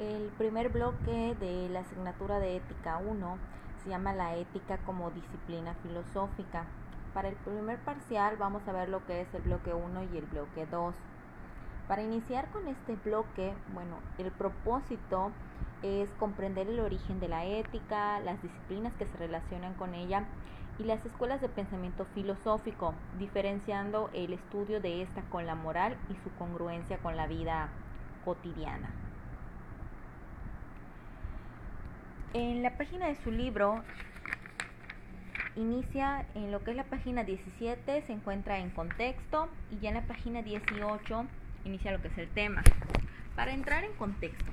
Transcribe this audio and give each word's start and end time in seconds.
El 0.00 0.30
primer 0.38 0.70
bloque 0.70 1.36
de 1.40 1.68
la 1.68 1.80
asignatura 1.80 2.38
de 2.38 2.56
ética 2.56 2.96
1 2.96 3.36
se 3.84 3.90
llama 3.90 4.14
la 4.14 4.34
ética 4.34 4.78
como 4.78 5.10
disciplina 5.10 5.74
filosófica. 5.82 6.64
Para 7.12 7.28
el 7.28 7.36
primer 7.36 7.78
parcial 7.80 8.38
vamos 8.38 8.66
a 8.66 8.72
ver 8.72 8.88
lo 8.88 9.04
que 9.04 9.20
es 9.20 9.34
el 9.34 9.42
bloque 9.42 9.74
1 9.74 10.04
y 10.04 10.16
el 10.16 10.24
bloque 10.24 10.64
2. 10.64 10.94
Para 11.86 12.00
iniciar 12.00 12.48
con 12.50 12.66
este 12.66 12.96
bloque, 12.96 13.52
bueno, 13.74 13.98
el 14.16 14.30
propósito 14.30 15.32
es 15.82 16.08
comprender 16.12 16.66
el 16.68 16.80
origen 16.80 17.20
de 17.20 17.28
la 17.28 17.44
ética, 17.44 18.20
las 18.20 18.40
disciplinas 18.40 18.94
que 18.94 19.04
se 19.04 19.18
relacionan 19.18 19.74
con 19.74 19.94
ella 19.94 20.24
y 20.78 20.84
las 20.84 21.04
escuelas 21.04 21.42
de 21.42 21.50
pensamiento 21.50 22.06
filosófico, 22.14 22.94
diferenciando 23.18 24.08
el 24.14 24.32
estudio 24.32 24.80
de 24.80 25.02
esta 25.02 25.20
con 25.24 25.44
la 25.44 25.56
moral 25.56 25.98
y 26.08 26.14
su 26.24 26.34
congruencia 26.38 26.96
con 27.02 27.18
la 27.18 27.26
vida 27.26 27.68
cotidiana. 28.24 28.88
En 32.32 32.62
la 32.62 32.76
página 32.76 33.08
de 33.08 33.16
su 33.16 33.32
libro 33.32 33.82
inicia 35.56 36.26
en 36.36 36.52
lo 36.52 36.62
que 36.62 36.70
es 36.70 36.76
la 36.76 36.84
página 36.84 37.24
17, 37.24 38.02
se 38.02 38.12
encuentra 38.12 38.60
en 38.60 38.70
contexto 38.70 39.48
y 39.72 39.78
ya 39.80 39.88
en 39.88 39.96
la 39.96 40.06
página 40.06 40.40
18 40.40 41.26
inicia 41.64 41.90
lo 41.90 42.00
que 42.00 42.06
es 42.06 42.18
el 42.18 42.28
tema. 42.28 42.62
Para 43.34 43.52
entrar 43.52 43.82
en 43.82 43.92
contexto, 43.94 44.44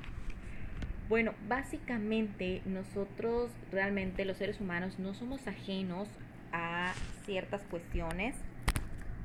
bueno, 1.08 1.34
básicamente 1.48 2.64
nosotros 2.66 3.52
realmente 3.72 4.26
los 4.26 4.38
seres 4.38 4.60
humanos 4.60 4.98
no 4.98 5.14
somos 5.14 5.48
ajenos 5.48 6.10
a 6.52 6.94
ciertas 7.26 7.62
cuestiones 7.64 8.36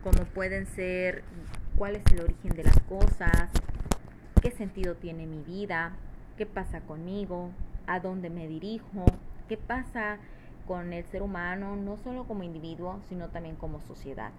como 0.03 0.25
pueden 0.25 0.67
ser 0.67 1.23
cuál 1.79 1.97
es 1.97 2.05
el 2.13 2.21
origen 2.21 2.55
de 2.55 2.65
las 2.65 2.79
cosas, 2.81 3.49
qué 4.43 4.51
sentido 4.51 4.97
tiene 4.97 5.27
mi 5.27 5.43
vida, 5.43 5.93
qué 6.37 6.45
pasa 6.45 6.81
conmigo, 6.81 7.51
a 7.87 8.01
dónde 8.01 8.31
me 8.31 8.49
dirijo, 8.49 9.05
qué 9.49 9.57
pasa 9.57 10.19
con 10.67 10.93
el 10.93 11.05
ser 11.05 11.23
humano, 11.23 11.77
no 11.77 11.97
solo 11.99 12.25
como 12.25 12.43
individuo, 12.43 13.01
sino 13.09 13.29
también 13.29 13.57
como 13.57 13.81
sociedad. 13.81 14.31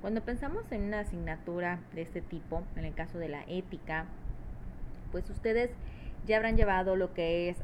Cuando 0.00 0.22
pensamos 0.22 0.70
en 0.72 0.84
una 0.84 1.00
asignatura 1.00 1.78
de 1.94 2.02
este 2.02 2.20
tipo, 2.22 2.62
en 2.76 2.84
el 2.84 2.94
caso 2.94 3.18
de 3.18 3.28
la 3.28 3.42
ética, 3.48 4.06
pues 5.12 5.28
ustedes 5.28 5.70
ya 6.26 6.36
habrán 6.36 6.56
llevado 6.56 6.96
lo 6.96 7.12
que 7.12 7.48
es 7.48 7.56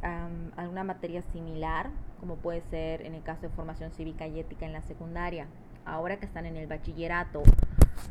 alguna 0.56 0.84
materia 0.84 1.22
similar, 1.32 1.90
como 2.20 2.36
puede 2.36 2.62
ser 2.62 3.02
en 3.02 3.14
el 3.14 3.22
caso 3.22 3.42
de 3.42 3.48
formación 3.50 3.90
cívica 3.92 4.26
y 4.26 4.40
ética 4.40 4.66
en 4.66 4.72
la 4.72 4.82
secundaria. 4.82 5.46
Ahora 5.84 6.18
que 6.18 6.26
están 6.26 6.46
en 6.46 6.56
el 6.56 6.66
bachillerato, 6.66 7.42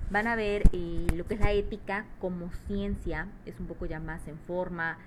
van 0.09 0.27
a 0.27 0.35
ver 0.35 0.63
eh, 0.71 1.07
lo 1.13 1.25
que 1.25 1.35
es 1.35 1.39
la 1.39 1.51
ética 1.51 2.05
como 2.19 2.49
ciencia, 2.67 3.27
es 3.45 3.59
un 3.59 3.67
poco 3.67 3.85
ya 3.85 3.99
más 3.99 4.27
en 4.27 4.37
forma, 4.39 4.97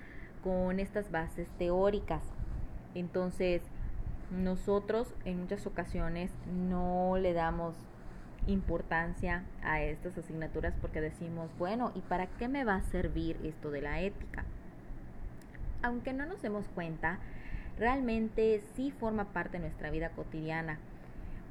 con 0.43 0.79
estas 0.79 1.11
bases 1.11 1.47
teóricas. 1.57 2.23
Entonces, 2.95 3.61
nosotros 4.31 5.13
en 5.25 5.39
muchas 5.39 5.65
ocasiones 5.65 6.31
no 6.67 7.17
le 7.17 7.33
damos 7.33 7.75
importancia 8.47 9.43
a 9.63 9.81
estas 9.81 10.17
asignaturas 10.17 10.73
porque 10.81 11.01
decimos, 11.01 11.49
bueno, 11.57 11.91
¿y 11.95 12.01
para 12.01 12.27
qué 12.27 12.47
me 12.47 12.63
va 12.63 12.75
a 12.75 12.81
servir 12.81 13.37
esto 13.43 13.71
de 13.71 13.81
la 13.81 14.01
ética? 14.01 14.45
Aunque 15.81 16.13
no 16.13 16.25
nos 16.25 16.41
demos 16.41 16.67
cuenta, 16.69 17.19
realmente 17.77 18.61
sí 18.75 18.91
forma 18.91 19.25
parte 19.25 19.57
de 19.57 19.63
nuestra 19.63 19.91
vida 19.91 20.09
cotidiana, 20.09 20.79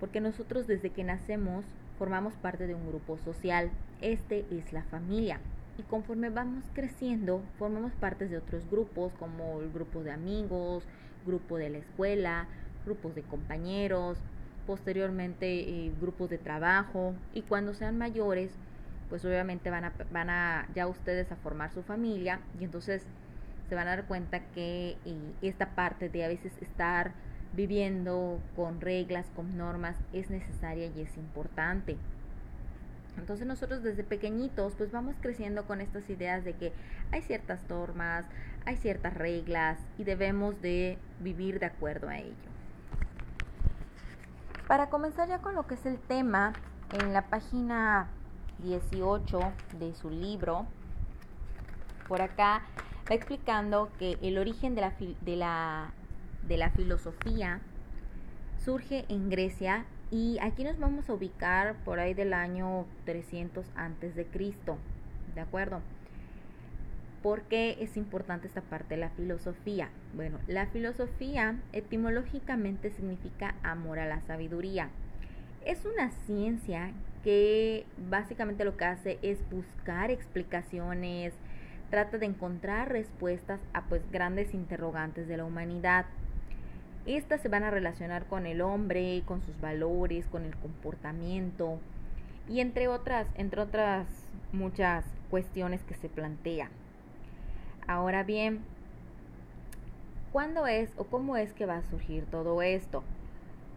porque 0.00 0.20
nosotros 0.20 0.66
desde 0.66 0.90
que 0.90 1.04
nacemos 1.04 1.64
formamos 1.98 2.34
parte 2.34 2.66
de 2.66 2.74
un 2.74 2.86
grupo 2.86 3.18
social, 3.18 3.70
este 4.00 4.44
es 4.50 4.72
la 4.72 4.82
familia 4.84 5.40
y 5.78 5.82
conforme 5.82 6.28
vamos 6.28 6.64
creciendo 6.74 7.40
formamos 7.58 7.92
parte 7.92 8.28
de 8.28 8.36
otros 8.36 8.68
grupos 8.68 9.12
como 9.14 9.60
el 9.60 9.70
grupo 9.70 10.02
de 10.02 10.10
amigos, 10.10 10.84
grupo 11.24 11.56
de 11.56 11.70
la 11.70 11.78
escuela, 11.78 12.46
grupos 12.84 13.14
de 13.14 13.22
compañeros, 13.22 14.18
posteriormente 14.66 15.46
eh, 15.46 15.92
grupos 16.00 16.28
de 16.30 16.38
trabajo 16.38 17.14
y 17.32 17.42
cuando 17.42 17.74
sean 17.74 17.96
mayores 17.96 18.52
pues 19.08 19.24
obviamente 19.24 19.70
van 19.70 19.84
a, 19.84 19.92
van 20.12 20.28
a 20.28 20.68
ya 20.74 20.86
ustedes 20.86 21.32
a 21.32 21.36
formar 21.36 21.72
su 21.72 21.82
familia 21.82 22.40
y 22.60 22.64
entonces 22.64 23.06
se 23.68 23.74
van 23.74 23.86
a 23.86 23.96
dar 23.96 24.06
cuenta 24.06 24.40
que 24.52 24.96
eh, 25.04 25.32
esta 25.42 25.74
parte 25.74 26.08
de 26.08 26.24
a 26.24 26.28
veces 26.28 26.52
estar 26.60 27.12
viviendo 27.54 28.40
con 28.56 28.80
reglas, 28.80 29.26
con 29.34 29.56
normas 29.56 29.96
es 30.12 30.30
necesaria 30.30 30.86
y 30.86 31.00
es 31.00 31.16
importante. 31.16 31.96
Entonces 33.18 33.46
nosotros 33.46 33.82
desde 33.82 34.04
pequeñitos 34.04 34.74
pues 34.76 34.90
vamos 34.92 35.16
creciendo 35.20 35.66
con 35.66 35.80
estas 35.80 36.08
ideas 36.08 36.44
de 36.44 36.54
que 36.54 36.72
hay 37.12 37.22
ciertas 37.22 37.68
normas, 37.68 38.24
hay 38.64 38.76
ciertas 38.76 39.14
reglas 39.14 39.78
y 39.98 40.04
debemos 40.04 40.60
de 40.62 40.98
vivir 41.20 41.58
de 41.60 41.66
acuerdo 41.66 42.08
a 42.08 42.18
ello. 42.18 42.34
Para 44.66 44.90
comenzar 44.90 45.28
ya 45.28 45.38
con 45.38 45.54
lo 45.54 45.66
que 45.66 45.74
es 45.74 45.86
el 45.86 45.98
tema, 45.98 46.52
en 46.92 47.12
la 47.12 47.22
página 47.22 48.08
18 48.62 49.40
de 49.78 49.94
su 49.94 50.10
libro, 50.10 50.66
por 52.06 52.22
acá 52.22 52.62
va 53.10 53.14
explicando 53.14 53.90
que 53.98 54.18
el 54.22 54.38
origen 54.38 54.74
de 54.74 54.80
la, 54.80 54.92
de 55.20 55.36
la, 55.36 55.92
de 56.46 56.56
la 56.56 56.70
filosofía 56.70 57.60
surge 58.64 59.04
en 59.08 59.30
Grecia 59.30 59.86
y 60.10 60.38
aquí 60.40 60.64
nos 60.64 60.78
vamos 60.78 61.08
a 61.08 61.14
ubicar 61.14 61.76
por 61.84 62.00
ahí 62.00 62.14
del 62.14 62.32
año 62.32 62.86
300 63.04 63.66
antes 63.74 64.14
de 64.14 64.24
Cristo, 64.26 64.78
¿de 65.34 65.40
acuerdo? 65.40 65.80
¿Por 67.22 67.42
qué 67.42 67.76
es 67.80 67.96
importante 67.96 68.46
esta 68.46 68.62
parte 68.62 68.94
de 68.94 69.00
la 69.00 69.10
filosofía? 69.10 69.90
Bueno, 70.14 70.38
la 70.46 70.66
filosofía 70.66 71.56
etimológicamente 71.72 72.90
significa 72.90 73.56
amor 73.62 73.98
a 73.98 74.06
la 74.06 74.20
sabiduría. 74.22 74.88
Es 75.66 75.84
una 75.84 76.10
ciencia 76.26 76.92
que 77.24 77.84
básicamente 78.08 78.64
lo 78.64 78.76
que 78.76 78.84
hace 78.84 79.18
es 79.22 79.38
buscar 79.50 80.10
explicaciones, 80.10 81.34
trata 81.90 82.18
de 82.18 82.26
encontrar 82.26 82.90
respuestas 82.90 83.60
a 83.72 83.82
pues 83.82 84.02
grandes 84.10 84.54
interrogantes 84.54 85.26
de 85.26 85.36
la 85.36 85.44
humanidad. 85.44 86.06
Estas 87.08 87.40
se 87.40 87.48
van 87.48 87.64
a 87.64 87.70
relacionar 87.70 88.26
con 88.26 88.44
el 88.44 88.60
hombre, 88.60 89.22
con 89.24 89.40
sus 89.40 89.58
valores, 89.62 90.26
con 90.26 90.44
el 90.44 90.54
comportamiento 90.54 91.78
y 92.50 92.60
entre 92.60 92.86
otras, 92.86 93.26
entre 93.34 93.62
otras 93.62 94.06
muchas 94.52 95.06
cuestiones 95.30 95.82
que 95.84 95.94
se 95.94 96.10
plantean. 96.10 96.68
Ahora 97.86 98.24
bien, 98.24 98.60
¿cuándo 100.32 100.66
es 100.66 100.92
o 100.98 101.04
cómo 101.04 101.38
es 101.38 101.54
que 101.54 101.64
va 101.64 101.78
a 101.78 101.82
surgir 101.82 102.26
todo 102.26 102.60
esto? 102.60 103.02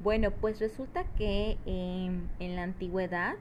Bueno, 0.03 0.31
pues 0.31 0.59
resulta 0.59 1.05
que 1.17 1.57
en 1.65 2.55
la 2.57 2.63
antigüedad, 2.63 3.35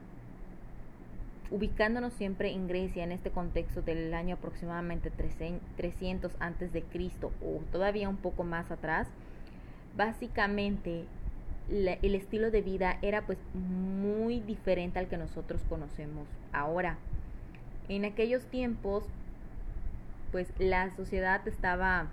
ubicándonos 1.51 2.13
siempre 2.13 2.53
en 2.53 2.69
Grecia 2.69 3.03
en 3.03 3.11
este 3.11 3.33
contexto 3.33 3.83
del 3.83 4.15
año 4.15 4.37
aproximadamente 4.37 5.11
300 5.11 6.37
antes 6.39 6.73
de 6.73 6.83
Cristo 6.83 7.33
o 7.43 7.61
todavía 7.73 8.09
un 8.09 8.19
poco 8.19 8.45
más 8.45 8.71
atrás, 8.71 9.09
básicamente 9.97 11.05
el 11.71 12.15
estilo 12.15 12.51
de 12.51 12.63
vida 12.63 12.99
era 13.01 13.27
pues 13.27 13.39
muy 13.55 14.41
diferente 14.41 14.99
al 14.99 15.09
que 15.09 15.17
nosotros 15.17 15.63
conocemos 15.69 16.27
ahora. 16.53 16.99
En 17.89 18.05
aquellos 18.05 18.45
tiempos 18.47 19.05
pues 20.33 20.53
la 20.59 20.95
sociedad 20.97 21.47
estaba 21.47 22.09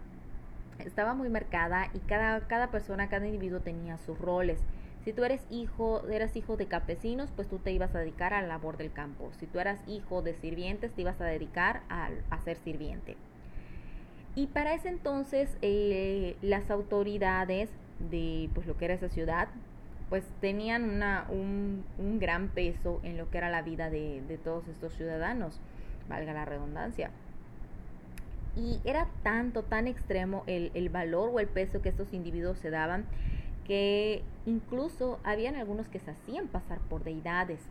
estaba 0.80 1.14
muy 1.14 1.30
marcada 1.30 1.90
y 1.94 2.00
cada, 2.00 2.42
cada 2.42 2.70
persona, 2.70 3.10
cada 3.10 3.26
individuo 3.26 3.62
tenía 3.62 3.98
sus 3.98 4.18
roles. 4.18 4.60
Si 5.04 5.14
tú 5.14 5.24
eres 5.24 5.42
hijo, 5.50 6.06
eras 6.08 6.36
hijo 6.36 6.58
de 6.58 6.68
campesinos, 6.68 7.32
pues 7.36 7.48
tú 7.48 7.60
te 7.60 7.72
ibas 7.72 7.96
a 7.96 8.00
dedicar 8.00 8.34
a 8.34 8.42
la 8.42 8.48
labor 8.48 8.78
del 8.78 8.92
campo. 8.92 9.32
Si 9.40 9.48
tú 9.48 9.60
eras 9.60 9.80
hijo 9.88 10.22
de 10.22 10.34
sirvientes, 10.36 10.92
te 10.92 11.02
ibas 11.02 11.20
a 11.22 11.26
dedicar 11.26 11.82
a, 11.90 12.10
a 12.30 12.40
ser 12.42 12.58
sirviente. 12.58 13.16
Y 14.38 14.46
para 14.46 14.76
ese 14.76 14.90
entonces 14.90 15.50
eh, 15.64 16.38
las 16.44 16.70
autoridades 16.70 17.72
de 18.12 18.52
pues, 18.54 18.68
lo 18.68 18.78
que 18.78 18.86
era 18.86 18.94
esa 18.94 19.10
ciudad, 19.10 19.48
pues 20.10 20.24
tenían 20.42 20.84
una, 20.84 21.26
un, 21.32 21.84
un, 21.98 22.20
gran 22.20 22.50
peso 22.50 23.00
en 23.02 23.18
lo 23.18 23.32
que 23.32 23.40
era 23.40 23.50
la 23.50 23.64
vida 23.64 23.90
de, 23.90 24.22
de 24.28 24.38
todos 24.38 24.68
estos 24.68 24.94
ciudadanos, 24.94 25.60
valga 26.08 26.34
la 26.34 26.46
redundancia. 26.46 27.10
Y 28.56 28.80
era 28.86 29.08
tanto, 29.24 29.64
tan 29.64 29.88
extremo 29.88 30.44
el, 30.46 30.70
el 30.76 30.90
valor 30.90 31.32
o 31.34 31.40
el 31.40 31.48
peso 31.48 31.82
que 31.82 31.90
estos 31.90 32.14
individuos 32.14 32.60
se 32.60 32.70
daban, 32.70 33.06
que 33.66 34.22
incluso 34.46 35.20
habían 35.24 35.56
algunos 35.56 35.88
que 35.88 35.98
se 35.98 36.12
hacían 36.12 36.48
pasar 36.48 36.78
por 36.78 37.04
deidades. 37.04 37.62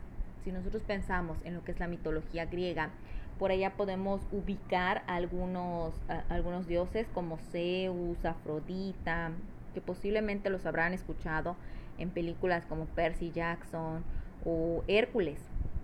Si 0.42 0.50
nosotros 0.50 0.82
pensamos 0.82 1.38
en 1.44 1.54
lo 1.54 1.62
que 1.62 1.70
es 1.70 1.78
la 1.78 1.86
mitología 1.86 2.46
griega, 2.46 2.90
por 3.38 3.50
allá 3.50 3.70
podemos 3.76 4.20
ubicar 4.32 5.02
algunos, 5.06 5.94
algunos 6.28 6.66
dioses 6.66 7.06
como 7.12 7.38
Zeus, 7.52 8.24
Afrodita, 8.24 9.32
que 9.74 9.80
posiblemente 9.80 10.48
los 10.48 10.64
habrán 10.64 10.94
escuchado 10.94 11.56
en 11.98 12.10
películas 12.10 12.64
como 12.66 12.86
Percy 12.86 13.30
Jackson 13.30 14.04
o 14.44 14.82
Hércules. 14.88 15.38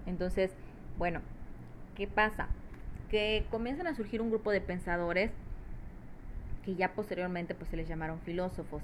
Entonces, 0.07 0.51
bueno, 0.99 1.21
¿qué 1.95 2.07
pasa? 2.07 2.49
Que 3.11 3.45
comienzan 3.51 3.87
a 3.87 3.95
surgir 3.95 4.23
un 4.23 4.31
grupo 4.31 4.51
de 4.51 4.61
pensadores 4.61 5.31
que 6.65 6.75
ya 6.75 6.95
posteriormente 6.95 7.55
pues 7.55 7.69
se 7.71 7.77
les 7.77 7.89
llamaron 7.89 8.21
filósofos. 8.21 8.83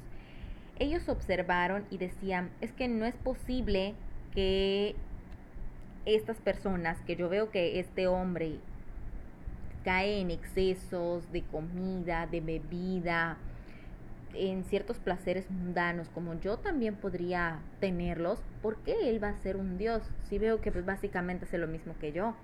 Ellos 0.79 1.09
observaron 1.09 1.87
y 1.91 1.99
decían, 1.99 2.51
es 2.61 2.73
que 2.73 2.89
no 2.89 3.05
es 3.07 3.17
posible 3.17 3.95
que 4.35 4.95
estas 6.15 6.39
personas, 6.39 6.99
que 7.03 7.17
yo 7.17 7.29
veo 7.29 7.51
que 7.51 7.81
este 7.81 8.07
hombre 8.07 8.59
cae 9.85 10.21
en 10.21 10.31
excesos 10.31 11.31
de 11.33 11.43
comida, 11.43 12.27
de 12.27 12.41
bebida, 12.41 13.37
en 14.35 14.65
ciertos 14.65 14.99
placeres 14.99 15.51
mundanos, 15.51 16.09
como 16.11 16.35
yo 16.35 16.59
también 16.59 16.95
podría 16.95 17.61
tenerlos, 17.81 18.41
¿por 18.63 18.77
qué 18.79 19.09
él 19.09 19.23
va 19.23 19.31
a 19.31 19.37
ser 19.39 19.57
un 19.57 19.79
Dios? 19.79 20.03
Si 20.29 20.39
veo 20.39 20.61
que 20.61 20.71
pues, 20.71 20.85
básicamente 20.85 21.47
hace 21.47 21.59
lo 21.59 21.67
mismo 21.67 21.95
que 22.01 22.13
yo. 22.13 22.35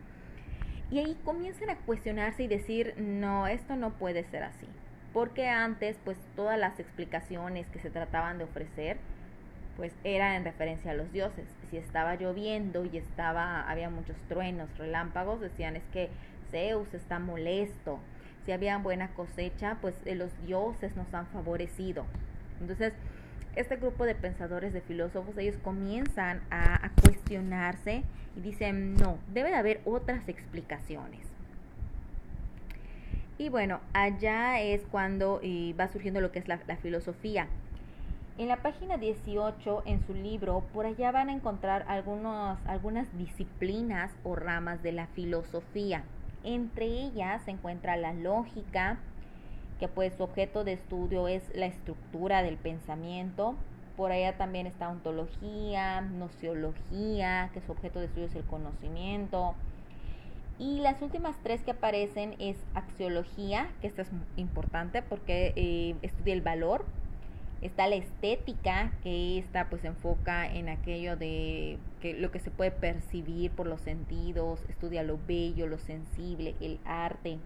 Y 0.91 0.99
ahí 0.99 1.17
comienzan 1.25 1.71
a 1.71 1.77
cuestionarse 1.77 2.43
y 2.43 2.49
decir, 2.49 2.95
no, 2.99 3.47
esto 3.47 3.77
no 3.77 3.93
puede 3.95 4.25
ser 4.25 4.45
así. 4.45 4.67
Porque 5.13 5.49
antes, 5.49 5.97
pues 6.05 6.19
todas 6.37 6.59
las 6.59 6.79
explicaciones 6.81 7.67
que 7.69 7.79
se 7.79 7.91
trataban 7.91 8.39
de 8.39 8.45
ofrecer, 8.45 8.97
pues 9.77 9.93
eran 10.05 10.35
en 10.35 10.45
referencia 10.45 10.93
a 10.93 10.95
los 10.95 11.13
dioses. 11.13 11.47
Si 11.71 11.77
estaba 11.77 12.17
lloviendo 12.17 12.85
y 12.85 12.97
estaba, 12.97 13.69
había 13.69 13.91
muchos 13.91 14.17
truenos, 14.29 14.69
relámpagos, 14.79 15.41
decían 15.41 15.77
es 15.77 15.83
que 15.93 16.11
Zeus 16.51 16.93
está 16.95 17.19
molesto. 17.19 17.99
Si 18.45 18.53
había 18.53 18.79
buena 18.79 19.09
cosecha, 19.15 19.79
pues 19.81 19.95
eh, 20.05 20.15
los 20.15 20.31
dioses 20.47 20.95
nos 20.97 21.13
han 21.15 21.27
favorecido. 21.29 22.05
Entonces, 22.61 22.93
este 23.57 23.77
grupo 23.77 24.05
de 24.05 24.15
pensadores, 24.15 24.73
de 24.73 24.81
filósofos, 24.81 25.37
ellos 25.39 25.57
comienzan 25.63 26.43
a, 26.51 26.91
cuestionarse 27.03 28.03
y 28.37 28.41
dicen, 28.41 28.95
no, 28.95 29.19
debe 29.33 29.51
de 29.51 29.57
haber 29.57 29.81
otras 29.85 30.29
explicaciones. 30.29 31.21
Y 33.39 33.49
bueno, 33.49 33.81
allá 33.93 34.61
es 34.61 34.83
cuando 34.91 35.41
va 35.79 35.89
surgiendo 35.89 36.21
lo 36.21 36.31
que 36.31 36.39
es 36.39 36.49
la 36.49 36.59
filosofía. 36.59 37.49
En 38.37 38.49
la 38.49 38.57
página 38.57 38.97
18, 38.97 39.85
en 39.87 40.05
su 40.05 40.13
libro, 40.13 40.65
por 40.73 40.87
allá 40.87 41.13
van 41.13 41.29
a 41.29 41.33
encontrar 41.33 41.85
algunas 41.87 43.17
disciplinas 43.17 44.11
o 44.25 44.35
ramas 44.35 44.83
de 44.83 44.91
la 44.91 45.07
filosofía. 45.07 46.03
Entre 46.43 46.87
ellas 46.87 47.43
se 47.45 47.53
encuentra 47.53 47.97
la 47.97 48.13
lógica, 48.13 48.99
que 49.79 49.87
pues 49.87 50.15
su 50.17 50.25
objeto 50.25 50.65
de 50.65 50.73
estudio 50.73 51.29
es 51.29 51.45
la 51.55 51.67
estructura 51.67 52.43
del 52.43 52.57
pensamiento. 52.57 53.55
Por 53.97 54.11
allá 54.11 54.37
también 54.37 54.67
está 54.67 54.89
ontología, 54.89 56.01
nociología, 56.01 57.51
que 57.55 57.61
su 57.61 57.71
objeto 57.71 58.01
de 58.01 58.07
estudio 58.07 58.27
es 58.27 58.35
el 58.35 58.45
conocimiento. 58.47 59.55
Y 60.59 60.81
las 60.81 61.01
últimas 61.03 61.37
tres 61.45 61.63
que 61.63 61.71
aparecen 61.71 62.35
es 62.41 62.57
axiología, 62.75 63.69
que 63.81 63.87
esta 63.87 64.03
es 64.03 64.11
importante 64.37 65.03
porque 65.03 65.53
eh, 65.55 65.95
estudia 66.03 66.35
el 66.35 66.43
valor. 66.43 66.85
Está 67.65 67.87
la 67.87 67.95
estética, 67.95 68.93
que 69.03 69.39
esta 69.39 69.71
pues 69.71 69.87
enfoca 69.87 70.53
en 70.53 70.69
aquello 70.69 71.17
de 71.17 71.79
que 72.03 72.13
lo 72.13 72.31
que 72.31 72.39
se 72.39 72.51
puede 72.51 72.71
percibir 72.71 73.53
por 73.53 73.67
los 73.67 73.81
sentidos, 73.81 74.63
estudia 74.69 75.03
lo 75.03 75.19
bello, 75.27 75.67
lo 75.67 75.79
sensible, 75.79 76.55
el 76.61 76.79
arte. 76.85 77.39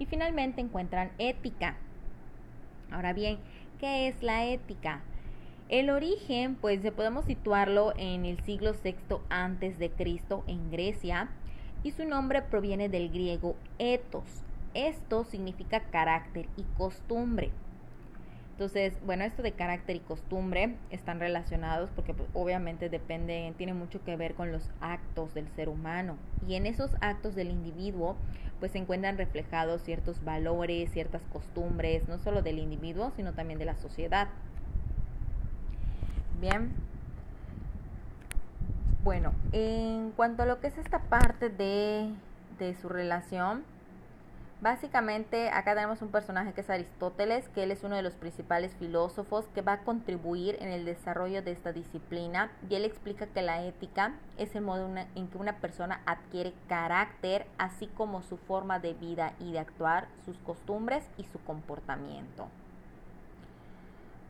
Y 0.00 0.06
finalmente 0.06 0.60
encuentran 0.60 1.12
ética. 1.18 1.76
Ahora 2.90 3.12
bien, 3.12 3.38
¿qué 3.78 4.08
es 4.08 4.20
la 4.20 4.46
ética? 4.46 5.02
El 5.68 5.90
origen, 5.90 6.56
pues 6.56 6.80
podemos 6.90 7.24
situarlo 7.26 7.92
en 7.96 8.24
el 8.24 8.40
siglo 8.40 8.72
VI 8.82 8.96
antes 9.28 9.78
de 9.78 9.90
Cristo 9.90 10.42
en 10.48 10.72
Grecia 10.72 11.28
y 11.84 11.92
su 11.92 12.04
nombre 12.04 12.42
proviene 12.42 12.88
del 12.88 13.10
griego 13.10 13.54
ethos. 13.78 14.42
Esto 14.74 15.22
significa 15.22 15.84
carácter 15.92 16.48
y 16.56 16.64
costumbre. 16.76 17.52
Entonces, 18.56 18.94
bueno, 19.04 19.22
esto 19.24 19.42
de 19.42 19.52
carácter 19.52 19.96
y 19.96 20.00
costumbre 20.00 20.76
están 20.88 21.20
relacionados 21.20 21.90
porque 21.94 22.14
pues, 22.14 22.26
obviamente 22.32 22.88
depende, 22.88 23.52
tiene 23.58 23.74
mucho 23.74 24.02
que 24.02 24.16
ver 24.16 24.32
con 24.32 24.50
los 24.50 24.70
actos 24.80 25.34
del 25.34 25.46
ser 25.50 25.68
humano. 25.68 26.16
Y 26.48 26.54
en 26.54 26.64
esos 26.64 26.90
actos 27.02 27.34
del 27.34 27.50
individuo, 27.50 28.16
pues 28.58 28.72
se 28.72 28.78
encuentran 28.78 29.18
reflejados 29.18 29.82
ciertos 29.82 30.24
valores, 30.24 30.90
ciertas 30.90 31.20
costumbres, 31.30 32.08
no 32.08 32.16
solo 32.16 32.40
del 32.40 32.58
individuo, 32.58 33.12
sino 33.14 33.34
también 33.34 33.58
de 33.58 33.66
la 33.66 33.76
sociedad. 33.76 34.28
Bien. 36.40 36.72
Bueno, 39.04 39.34
en 39.52 40.12
cuanto 40.12 40.44
a 40.44 40.46
lo 40.46 40.60
que 40.60 40.68
es 40.68 40.78
esta 40.78 41.00
parte 41.00 41.50
de, 41.50 42.10
de 42.58 42.74
su 42.74 42.88
relación, 42.88 43.64
Básicamente 44.62 45.50
acá 45.50 45.74
tenemos 45.74 46.00
un 46.00 46.08
personaje 46.08 46.54
que 46.54 46.62
es 46.62 46.70
Aristóteles, 46.70 47.46
que 47.50 47.62
él 47.62 47.70
es 47.70 47.84
uno 47.84 47.94
de 47.94 48.00
los 48.00 48.14
principales 48.14 48.74
filósofos 48.76 49.44
que 49.54 49.60
va 49.60 49.72
a 49.72 49.80
contribuir 49.80 50.56
en 50.60 50.70
el 50.70 50.86
desarrollo 50.86 51.42
de 51.42 51.52
esta 51.52 51.72
disciplina 51.72 52.50
y 52.70 52.74
él 52.74 52.86
explica 52.86 53.26
que 53.26 53.42
la 53.42 53.62
ética 53.62 54.14
es 54.38 54.54
el 54.56 54.62
modo 54.62 54.88
en 55.14 55.28
que 55.28 55.36
una 55.36 55.58
persona 55.58 56.00
adquiere 56.06 56.54
carácter, 56.68 57.46
así 57.58 57.86
como 57.88 58.22
su 58.22 58.38
forma 58.38 58.78
de 58.78 58.94
vida 58.94 59.34
y 59.40 59.52
de 59.52 59.58
actuar, 59.58 60.08
sus 60.24 60.38
costumbres 60.38 61.04
y 61.18 61.24
su 61.24 61.38
comportamiento. 61.40 62.48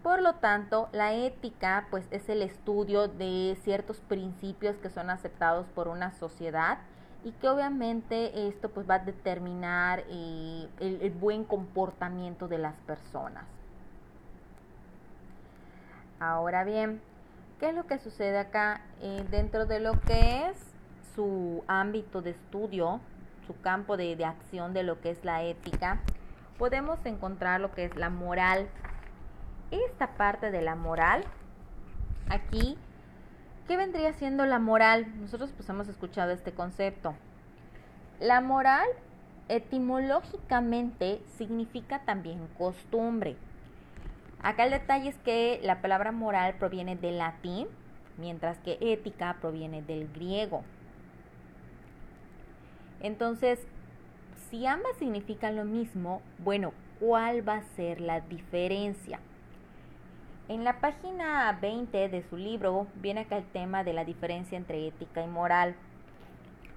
Por 0.02 0.22
lo 0.22 0.34
tanto, 0.34 0.88
la 0.90 1.14
ética 1.14 1.87
pues 1.88 2.05
es 2.11 2.29
el 2.29 2.43
estudio 2.43 3.06
de 3.06 3.56
ciertos 3.62 4.00
principios 4.00 4.76
que 4.76 4.90
son 4.90 5.08
aceptados 5.08 5.69
por 5.69 5.87
una 5.87 6.11
sociedad 6.12 6.79
y 7.26 7.32
que 7.32 7.49
obviamente 7.49 8.46
esto 8.46 8.69
pues 8.70 8.88
va 8.88 8.94
a 8.94 8.99
determinar 9.00 10.05
eh, 10.08 10.69
el, 10.78 11.11
buen 11.11 11.43
comportamiento 11.43 12.46
de 12.46 12.58
las 12.58 12.76
personas. 12.82 13.43
Ahora 16.20 16.62
bien, 16.62 17.00
¿qué 17.58 17.70
es 17.70 17.75
lo 17.75 17.84
que 17.88 17.99
sucede 17.99 18.38
acá? 18.38 18.81
Eh, 19.02 19.26
dentro 19.28 19.67
de 19.67 19.81
lo 19.81 20.00
que 20.02 20.46
es 20.46 20.56
su 21.17 21.64
ámbito 21.67 22.23
de 22.23 22.31
estudio, 22.31 23.00
su 23.49 23.61
campo 23.61 23.96
de, 23.96 24.14
de 24.14 24.25
acción 24.25 24.72
de 24.72 24.84
lo 24.84 25.00
que 25.00 25.11
es 25.11 25.25
la 25.25 25.43
ética, 25.43 25.99
podemos 26.58 27.05
encontrar 27.06 27.61
lo 27.61 27.72
que 27.72 27.87
es 27.87 27.96
la 27.96 28.08
moral. 28.08 28.69
Esta 29.72 30.12
parte 30.17 30.52
de 30.52 30.62
la 30.62 30.76
moral, 30.76 31.25
aquí 32.31 32.79
¿Qué 33.66 33.76
vendría 33.76 34.12
siendo 34.12 34.46
la 34.46 34.60
moral? 34.60 35.06
Nosotros 35.20 35.50
pues 35.56 35.68
hemos 35.68 35.88
escuchado 35.88 36.30
este 36.30 36.52
concepto. 36.52 37.14
La 38.20 38.40
moral 38.40 38.86
etimológicamente 39.48 41.20
significa 41.36 42.04
también 42.04 42.46
costumbre. 42.56 43.36
Acá 44.41 44.64
el 44.64 44.70
detalle 44.70 45.08
es 45.08 45.19
que 45.19 45.58
la 45.64 45.82
palabra 45.82 46.12
moral 46.12 46.55
proviene 46.58 46.94
del 46.94 47.19
latín, 47.19 47.67
mientras 48.19 48.56
que 48.58 48.79
ética 48.81 49.36
proviene 49.41 49.82
del 49.82 50.12
griego. 50.12 50.62
Entonces, 53.00 53.58
si 54.48 54.64
ambas 54.67 54.96
significan 54.96 55.56
lo 55.56 55.64
mismo, 55.64 56.22
bueno, 56.38 56.72
¿cuál 57.00 57.46
va 57.46 57.56
a 57.56 57.62
ser 57.74 58.00
la 58.00 58.20
diferencia? 58.20 59.19
En 60.48 60.62
la 60.62 60.79
página 60.79 61.58
20 61.60 62.08
de 62.08 62.22
su 62.22 62.36
libro 62.36 62.86
viene 62.94 63.22
acá 63.22 63.36
el 63.36 63.46
tema 63.46 63.82
de 63.82 63.93
la 63.93 64.05
diferencia 64.05 64.56
entre 64.56 64.86
ética 64.86 65.24
y 65.24 65.26
moral. 65.26 65.74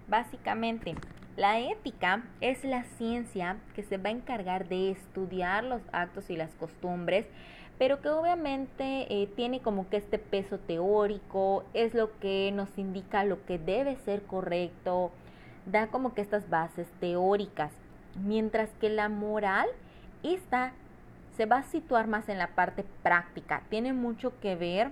Básicamente, 0.07 0.95
la 1.37 1.59
ética 1.59 2.23
es 2.41 2.63
la 2.63 2.83
ciencia 2.97 3.57
que 3.75 3.83
se 3.83 3.97
va 3.97 4.09
a 4.09 4.13
encargar 4.13 4.67
de 4.67 4.89
estudiar 4.89 5.63
los 5.63 5.83
actos 5.91 6.31
y 6.31 6.35
las 6.35 6.49
costumbres, 6.55 7.27
pero 7.77 8.01
que 8.01 8.09
obviamente 8.09 9.05
eh, 9.07 9.27
tiene 9.35 9.59
como 9.59 9.87
que 9.87 9.97
este 9.97 10.17
peso 10.17 10.57
teórico, 10.57 11.63
es 11.75 11.93
lo 11.93 12.17
que 12.17 12.51
nos 12.51 12.75
indica 12.75 13.23
lo 13.23 13.45
que 13.45 13.59
debe 13.59 13.97
ser 13.97 14.23
correcto, 14.23 15.11
da 15.67 15.87
como 15.87 16.15
que 16.15 16.21
estas 16.21 16.49
bases 16.49 16.87
teóricas, 16.99 17.71
mientras 18.15 18.71
que 18.81 18.89
la 18.89 19.09
moral, 19.09 19.67
esta 20.23 20.73
se 21.39 21.45
va 21.45 21.59
a 21.59 21.63
situar 21.63 22.07
más 22.07 22.27
en 22.27 22.37
la 22.37 22.47
parte 22.47 22.83
práctica. 23.01 23.61
Tiene 23.69 23.93
mucho 23.93 24.37
que 24.41 24.57
ver 24.57 24.91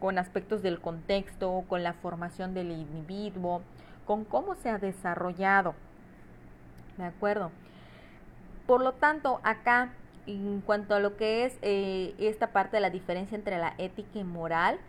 con 0.00 0.18
aspectos 0.18 0.60
del 0.60 0.80
contexto, 0.80 1.62
con 1.68 1.84
la 1.84 1.92
formación 1.92 2.52
del 2.52 2.72
individuo, 2.72 3.62
con 4.04 4.24
cómo 4.24 4.56
se 4.56 4.70
ha 4.70 4.78
desarrollado. 4.78 5.76
¿De 6.96 7.04
acuerdo? 7.04 7.52
Por 8.66 8.82
lo 8.82 8.94
tanto, 8.94 9.38
acá, 9.44 9.92
en 10.26 10.62
cuanto 10.62 10.96
a 10.96 10.98
lo 10.98 11.16
que 11.16 11.44
es 11.44 11.56
eh, 11.62 12.16
esta 12.18 12.48
parte 12.48 12.78
de 12.78 12.80
la 12.80 12.90
diferencia 12.90 13.36
entre 13.36 13.56
la 13.56 13.74
ética 13.78 14.18
y 14.18 14.24
moral, 14.24 14.80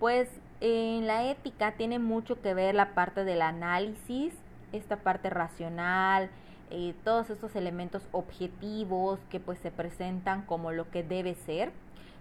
pues 0.00 0.28
en 0.60 1.06
la 1.06 1.30
ética 1.30 1.74
tiene 1.76 2.00
mucho 2.00 2.42
que 2.42 2.52
ver 2.52 2.74
la 2.74 2.94
parte 2.94 3.22
del 3.22 3.42
análisis, 3.42 4.34
esta 4.72 4.96
parte 4.96 5.30
racional, 5.30 6.30
eh, 6.72 6.94
todos 7.04 7.30
estos 7.30 7.54
elementos 7.54 8.02
objetivos 8.12 9.20
que 9.30 9.38
pues 9.38 9.58
se 9.60 9.70
presentan 9.70 10.42
como 10.42 10.72
lo 10.72 10.90
que 10.90 11.02
debe 11.02 11.34
ser. 11.34 11.70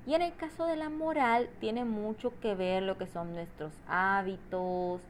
Y 0.06 0.14
en 0.14 0.22
el 0.22 0.36
caso 0.36 0.66
de 0.66 0.76
la 0.76 0.90
moral 0.90 1.50
tiene 1.60 1.86
mucho 1.86 2.34
que 2.40 2.54
ver 2.54 2.84
lo 2.84 2.98
que 2.98 3.08
son 3.08 3.34
nuestros 3.34 3.72
hábitos, 3.88 5.02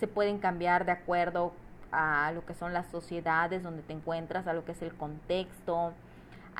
se 0.00 0.06
pueden 0.06 0.38
cambiar 0.38 0.84
de 0.84 0.92
acuerdo 0.92 1.52
a 1.92 2.32
lo 2.32 2.44
que 2.44 2.54
son 2.54 2.72
las 2.72 2.86
sociedades 2.88 3.62
donde 3.62 3.82
te 3.82 3.92
encuentras, 3.92 4.46
a 4.46 4.52
lo 4.54 4.64
que 4.64 4.72
es 4.72 4.82
el 4.82 4.94
contexto, 4.94 5.92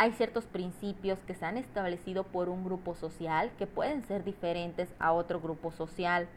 hay 0.00 0.12
ciertos 0.12 0.44
principios 0.44 1.18
que 1.26 1.34
se 1.34 1.44
han 1.44 1.56
establecido 1.56 2.22
por 2.22 2.48
un 2.48 2.64
grupo 2.64 2.94
social 2.94 3.50
que 3.58 3.66
pueden 3.66 4.06
ser 4.06 4.22
diferentes 4.22 4.88
a 5.00 5.12
otro 5.12 5.40
grupo 5.40 5.72
social. 5.72 6.28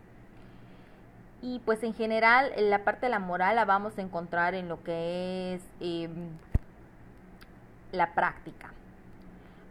Y 1.41 1.59
pues 1.59 1.81
en 1.83 1.93
general 1.93 2.51
la 2.57 2.83
parte 2.83 3.07
de 3.07 3.09
la 3.09 3.19
moral 3.19 3.55
la 3.55 3.65
vamos 3.65 3.97
a 3.97 4.01
encontrar 4.01 4.53
en 4.53 4.67
lo 4.67 4.83
que 4.83 5.55
es 5.55 5.61
em, 5.79 6.29
la 7.91 8.13
práctica. 8.13 8.71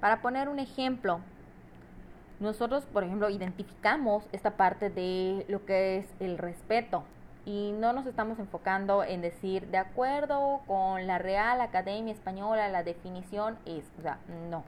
Para 0.01 0.21
poner 0.21 0.49
un 0.49 0.59
ejemplo, 0.59 1.21
nosotros, 2.41 2.85
por 2.87 3.05
ejemplo, 3.05 3.29
identificamos 3.29 4.25
esta 4.33 4.53
parte 4.53 4.91
de 4.91 5.45
lo 5.49 5.65
que 5.65 5.99
es 5.99 6.07
el 6.21 6.39
respeto 6.39 7.05
y 7.45 7.73
no 7.73 7.93
nos 7.93 8.07
estamos 8.07 8.39
enfocando 8.39 9.05
en 9.05 9.21
decir, 9.21 9.67
de 9.69 9.79
acuerdo 9.79 10.61
con 10.67 11.07
la 11.07 11.19
Real 11.19 11.61
Academia 11.61 12.13
Española, 12.13 12.69
la 12.69 12.83
definición 12.83 13.59
es, 13.65 13.85
o 13.99 14.03
sea, 14.03 14.19
no. 14.51 14.65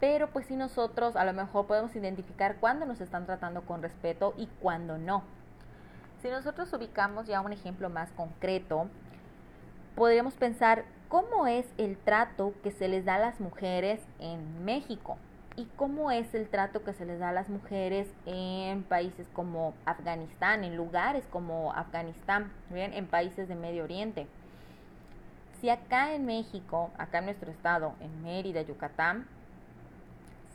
Pero 0.00 0.28
pues 0.30 0.46
si 0.46 0.56
nosotros 0.56 1.16
a 1.16 1.24
lo 1.24 1.32
mejor 1.32 1.66
podemos 1.66 1.94
identificar 1.94 2.56
cuándo 2.56 2.86
nos 2.86 3.00
están 3.00 3.26
tratando 3.26 3.62
con 3.62 3.82
respeto 3.82 4.34
y 4.36 4.46
cuándo 4.60 4.98
no. 4.98 5.22
Si 6.22 6.30
nosotros 6.30 6.72
ubicamos 6.72 7.26
ya 7.26 7.40
un 7.40 7.52
ejemplo 7.52 7.90
más 7.90 8.12
concreto, 8.12 8.86
podríamos 9.96 10.34
pensar 10.34 10.84
cómo 11.08 11.48
es 11.48 11.66
el 11.78 11.96
trato 11.96 12.54
que 12.62 12.70
se 12.70 12.86
les 12.86 13.04
da 13.04 13.16
a 13.16 13.18
las 13.18 13.40
mujeres 13.40 14.00
en 14.20 14.64
México 14.64 15.18
y 15.56 15.66
cómo 15.74 16.12
es 16.12 16.32
el 16.32 16.48
trato 16.48 16.84
que 16.84 16.92
se 16.92 17.06
les 17.06 17.18
da 17.18 17.30
a 17.30 17.32
las 17.32 17.48
mujeres 17.48 18.08
en 18.24 18.84
países 18.84 19.26
como 19.32 19.74
Afganistán, 19.84 20.62
en 20.62 20.76
lugares 20.76 21.26
como 21.26 21.72
Afganistán, 21.72 22.52
¿bien? 22.70 22.94
en 22.94 23.08
países 23.08 23.48
de 23.48 23.56
Medio 23.56 23.82
Oriente. 23.82 24.28
Si 25.60 25.70
acá 25.70 26.14
en 26.14 26.24
México, 26.24 26.92
acá 26.98 27.18
en 27.18 27.24
nuestro 27.24 27.50
estado, 27.50 27.94
en 28.00 28.22
Mérida, 28.22 28.62
Yucatán, 28.62 29.26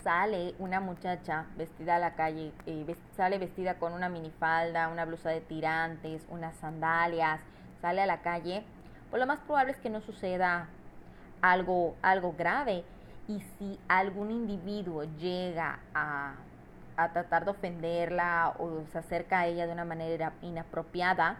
sale 0.07 0.55
una 0.57 0.79
muchacha 0.79 1.47
vestida 1.57 1.97
a 1.97 1.99
la 1.99 2.15
calle, 2.15 2.53
eh, 2.65 2.95
sale 3.17 3.39
vestida 3.39 3.73
con 3.73 3.91
una 3.91 4.07
minifalda, 4.07 4.87
una 4.87 5.03
blusa 5.03 5.31
de 5.31 5.41
tirantes, 5.41 6.25
unas 6.29 6.55
sandalias, 6.55 7.41
sale 7.81 8.01
a 8.01 8.05
la 8.05 8.21
calle, 8.21 8.63
pues 9.09 9.19
lo 9.19 9.27
más 9.27 9.39
probable 9.39 9.73
es 9.73 9.77
que 9.79 9.89
no 9.89 9.99
suceda 9.99 10.69
algo, 11.41 11.97
algo 12.01 12.33
grave 12.37 12.85
y 13.27 13.41
si 13.59 13.77
algún 13.89 14.31
individuo 14.31 15.03
llega 15.19 15.79
a, 15.93 16.35
tratar 17.11 17.43
de 17.43 17.51
ofenderla 17.51 18.55
o 18.59 18.83
se 18.93 18.99
acerca 18.99 19.39
a 19.39 19.47
ella 19.47 19.67
de 19.67 19.73
una 19.73 19.83
manera 19.83 20.31
inapropiada, 20.41 21.35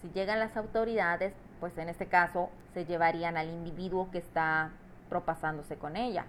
si 0.00 0.08
llegan 0.10 0.38
las 0.38 0.56
autoridades, 0.56 1.34
pues 1.58 1.76
en 1.78 1.88
este 1.88 2.06
caso 2.06 2.48
se 2.74 2.84
llevarían 2.84 3.36
al 3.36 3.48
individuo 3.48 4.08
que 4.12 4.18
está 4.18 4.70
propasándose 5.08 5.76
con 5.78 5.96
ella. 5.96 6.26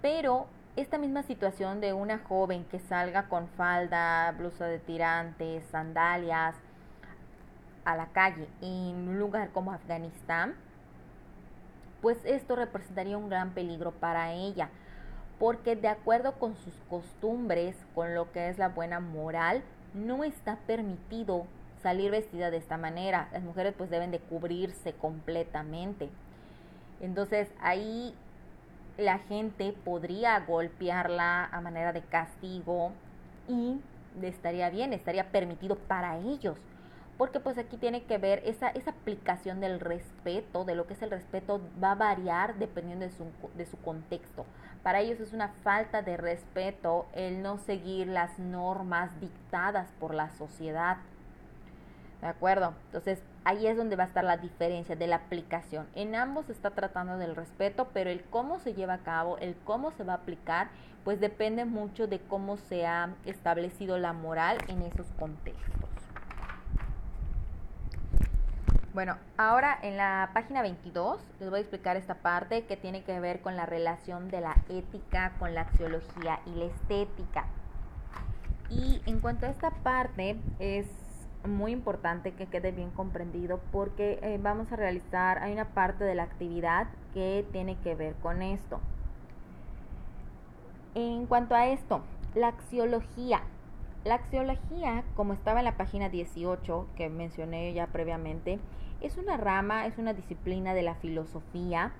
Pero 0.00 0.46
esta 0.76 0.98
misma 0.98 1.22
situación 1.22 1.80
de 1.80 1.92
una 1.92 2.18
joven 2.18 2.64
que 2.64 2.78
salga 2.78 3.28
con 3.28 3.48
falda, 3.48 4.32
blusa 4.32 4.66
de 4.66 4.78
tirantes, 4.78 5.64
sandalias 5.72 6.54
a 7.84 7.96
la 7.96 8.06
calle 8.06 8.48
en 8.60 9.08
un 9.08 9.18
lugar 9.18 9.50
como 9.50 9.72
Afganistán, 9.72 10.54
pues 12.00 12.18
esto 12.24 12.54
representaría 12.54 13.18
un 13.18 13.28
gran 13.28 13.50
peligro 13.50 13.92
para 13.92 14.32
ella, 14.32 14.70
porque 15.38 15.74
de 15.74 15.88
acuerdo 15.88 16.34
con 16.34 16.54
sus 16.56 16.74
costumbres, 16.88 17.76
con 17.94 18.14
lo 18.14 18.30
que 18.30 18.48
es 18.48 18.58
la 18.58 18.68
buena 18.68 19.00
moral, 19.00 19.62
no 19.94 20.22
está 20.22 20.56
permitido 20.66 21.46
salir 21.82 22.10
vestida 22.10 22.50
de 22.50 22.58
esta 22.58 22.76
manera. 22.76 23.28
Las 23.32 23.42
mujeres 23.42 23.74
pues 23.76 23.90
deben 23.90 24.10
de 24.10 24.20
cubrirse 24.20 24.92
completamente. 24.92 26.08
Entonces 27.00 27.48
ahí 27.60 28.14
la 28.98 29.20
gente 29.20 29.72
podría 29.72 30.40
golpearla 30.40 31.46
a 31.46 31.60
manera 31.62 31.94
de 31.94 32.02
castigo 32.02 32.92
y 33.48 33.80
estaría 34.20 34.68
bien, 34.68 34.92
estaría 34.92 35.30
permitido 35.30 35.76
para 35.76 36.18
ellos 36.18 36.58
porque 37.18 37.40
pues 37.40 37.58
aquí 37.58 37.76
tiene 37.76 38.04
que 38.04 38.16
ver 38.16 38.42
esa, 38.46 38.70
esa 38.70 38.92
aplicación 38.92 39.60
del 39.60 39.80
respeto, 39.80 40.64
de 40.64 40.76
lo 40.76 40.86
que 40.86 40.94
es 40.94 41.02
el 41.02 41.10
respeto, 41.10 41.60
va 41.82 41.90
a 41.90 41.96
variar 41.96 42.54
dependiendo 42.58 43.04
de 43.04 43.10
su, 43.10 43.24
de 43.56 43.66
su 43.66 43.76
contexto. 43.78 44.46
Para 44.84 45.00
ellos 45.00 45.18
es 45.18 45.32
una 45.32 45.48
falta 45.64 46.00
de 46.00 46.16
respeto 46.16 47.06
el 47.12 47.42
no 47.42 47.58
seguir 47.58 48.06
las 48.06 48.38
normas 48.38 49.10
dictadas 49.20 49.88
por 49.98 50.14
la 50.14 50.30
sociedad. 50.30 50.98
¿De 52.20 52.28
acuerdo? 52.28 52.74
Entonces 52.86 53.20
ahí 53.48 53.66
es 53.66 53.78
donde 53.78 53.96
va 53.96 54.02
a 54.04 54.06
estar 54.06 54.24
la 54.24 54.36
diferencia 54.36 54.94
de 54.94 55.06
la 55.06 55.16
aplicación. 55.16 55.88
En 55.94 56.14
ambos 56.14 56.46
se 56.46 56.52
está 56.52 56.72
tratando 56.72 57.16
del 57.16 57.34
respeto, 57.34 57.88
pero 57.94 58.10
el 58.10 58.22
cómo 58.24 58.58
se 58.58 58.74
lleva 58.74 58.92
a 58.92 58.98
cabo, 58.98 59.38
el 59.38 59.56
cómo 59.64 59.90
se 59.92 60.04
va 60.04 60.12
a 60.12 60.16
aplicar, 60.16 60.68
pues 61.02 61.18
depende 61.18 61.64
mucho 61.64 62.06
de 62.06 62.20
cómo 62.20 62.58
se 62.58 62.86
ha 62.86 63.14
establecido 63.24 63.96
la 63.96 64.12
moral 64.12 64.58
en 64.68 64.82
esos 64.82 65.06
contextos. 65.18 65.88
Bueno, 68.92 69.16
ahora 69.38 69.78
en 69.80 69.96
la 69.96 70.30
página 70.34 70.60
22 70.60 71.18
les 71.40 71.48
voy 71.48 71.60
a 71.60 71.62
explicar 71.62 71.96
esta 71.96 72.16
parte 72.16 72.66
que 72.66 72.76
tiene 72.76 73.02
que 73.02 73.18
ver 73.18 73.40
con 73.40 73.56
la 73.56 73.64
relación 73.64 74.28
de 74.28 74.42
la 74.42 74.56
ética 74.68 75.32
con 75.38 75.54
la 75.54 75.62
axiología 75.62 76.40
y 76.44 76.50
la 76.50 76.66
estética. 76.66 77.46
Y 78.68 79.00
en 79.06 79.20
cuanto 79.20 79.46
a 79.46 79.48
esta 79.48 79.70
parte 79.70 80.36
es 80.58 80.86
muy 81.48 81.72
importante 81.72 82.32
que 82.32 82.46
quede 82.46 82.72
bien 82.72 82.90
comprendido 82.90 83.60
porque 83.72 84.18
eh, 84.22 84.38
vamos 84.40 84.70
a 84.72 84.76
realizar, 84.76 85.38
hay 85.38 85.52
una 85.52 85.66
parte 85.66 86.04
de 86.04 86.14
la 86.14 86.24
actividad 86.24 86.88
que 87.14 87.46
tiene 87.52 87.76
que 87.76 87.94
ver 87.94 88.14
con 88.16 88.42
esto. 88.42 88.80
En 90.94 91.26
cuanto 91.26 91.54
a 91.54 91.66
esto, 91.66 92.02
la 92.34 92.48
axiología. 92.48 93.42
La 94.04 94.14
axiología, 94.14 95.04
como 95.16 95.32
estaba 95.32 95.58
en 95.60 95.64
la 95.64 95.76
página 95.76 96.08
18 96.08 96.86
que 96.96 97.08
mencioné 97.08 97.72
ya 97.72 97.88
previamente, 97.88 98.58
es 99.00 99.16
una 99.16 99.36
rama, 99.36 99.86
es 99.86 99.98
una 99.98 100.14
disciplina 100.14 100.74
de 100.74 100.82
la 100.82 100.94
filosofía 100.94 101.92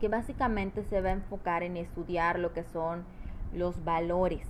que 0.00 0.08
básicamente 0.08 0.84
se 0.84 1.00
va 1.00 1.08
a 1.08 1.12
enfocar 1.12 1.62
en 1.62 1.76
estudiar 1.76 2.38
lo 2.38 2.52
que 2.52 2.64
son 2.64 3.04
los 3.54 3.84
valores, 3.84 4.46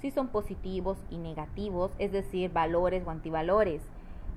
si 0.00 0.10
son 0.10 0.28
positivos 0.28 0.98
y 1.10 1.18
negativos, 1.18 1.90
es 1.98 2.12
decir, 2.12 2.52
valores 2.52 3.06
o 3.06 3.10
antivalores. 3.10 3.82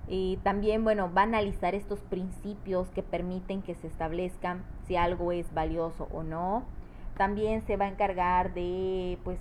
Y 0.07 0.37
también, 0.43 0.83
bueno, 0.83 1.11
va 1.13 1.21
a 1.21 1.25
analizar 1.25 1.75
estos 1.75 1.99
principios 1.99 2.89
que 2.89 3.03
permiten 3.03 3.61
que 3.61 3.75
se 3.75 3.87
establezcan 3.87 4.63
si 4.87 4.95
algo 4.95 5.31
es 5.31 5.53
valioso 5.53 6.07
o 6.11 6.23
no. 6.23 6.63
También 7.17 7.61
se 7.67 7.77
va 7.77 7.85
a 7.85 7.89
encargar 7.89 8.53
de, 8.53 9.19
pues, 9.23 9.39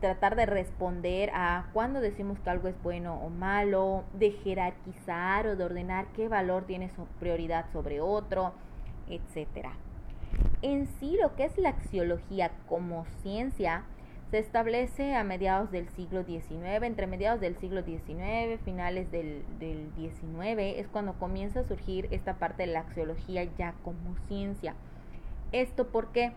tratar 0.00 0.36
de 0.36 0.46
responder 0.46 1.30
a 1.34 1.66
cuando 1.72 2.00
decimos 2.00 2.38
que 2.40 2.50
algo 2.50 2.68
es 2.68 2.82
bueno 2.82 3.14
o 3.16 3.30
malo, 3.30 4.04
de 4.14 4.30
jerarquizar 4.30 5.46
o 5.46 5.56
de 5.56 5.64
ordenar 5.64 6.06
qué 6.14 6.28
valor 6.28 6.64
tiene 6.64 6.90
su 6.90 7.04
prioridad 7.18 7.66
sobre 7.72 8.00
otro, 8.00 8.52
etc. 9.08 9.68
En 10.62 10.86
sí, 10.98 11.16
lo 11.20 11.34
que 11.34 11.44
es 11.44 11.56
la 11.58 11.70
axiología 11.70 12.50
como 12.68 13.06
ciencia 13.22 13.84
se 14.30 14.38
establece 14.38 15.14
a 15.14 15.22
mediados 15.22 15.70
del 15.70 15.88
siglo 15.90 16.24
XIX, 16.24 16.82
entre 16.82 17.06
mediados 17.06 17.40
del 17.40 17.56
siglo 17.58 17.82
XIX, 17.82 18.60
finales 18.64 19.10
del, 19.10 19.44
del 19.60 19.90
XIX, 19.96 20.78
es 20.78 20.88
cuando 20.88 21.12
comienza 21.14 21.60
a 21.60 21.64
surgir 21.64 22.08
esta 22.10 22.34
parte 22.34 22.66
de 22.66 22.72
la 22.72 22.80
axiología 22.80 23.44
ya 23.56 23.74
como 23.84 24.16
ciencia. 24.26 24.74
¿Esto 25.52 25.86
por 25.88 26.08
qué? 26.08 26.32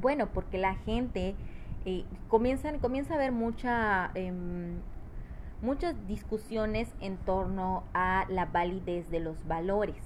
Bueno, 0.00 0.28
porque 0.32 0.58
la 0.58 0.74
gente 0.74 1.36
comienzan, 2.28 2.78
comienza 2.78 3.14
a 3.14 3.16
haber 3.16 3.32
mucha, 3.32 4.10
em, 4.14 4.80
muchas 5.62 5.94
discusiones 6.06 6.92
en 7.00 7.16
torno 7.18 7.84
a 7.94 8.26
la 8.28 8.46
validez 8.46 9.10
de 9.10 9.20
los 9.20 9.46
valores. 9.46 10.02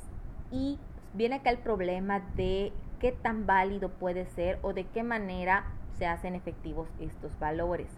Y 0.50 0.78
viene 1.14 1.36
acá 1.36 1.50
el 1.50 1.58
problema 1.58 2.20
de 2.36 2.72
qué 3.00 3.12
tan 3.12 3.46
válido 3.46 3.90
puede 3.90 4.26
ser 4.26 4.58
o 4.62 4.72
de 4.72 4.84
qué 4.84 5.02
manera 5.02 5.64
se 5.98 6.06
hacen 6.06 6.34
efectivos 6.34 6.88
estos 7.00 7.38
valores. 7.38 7.88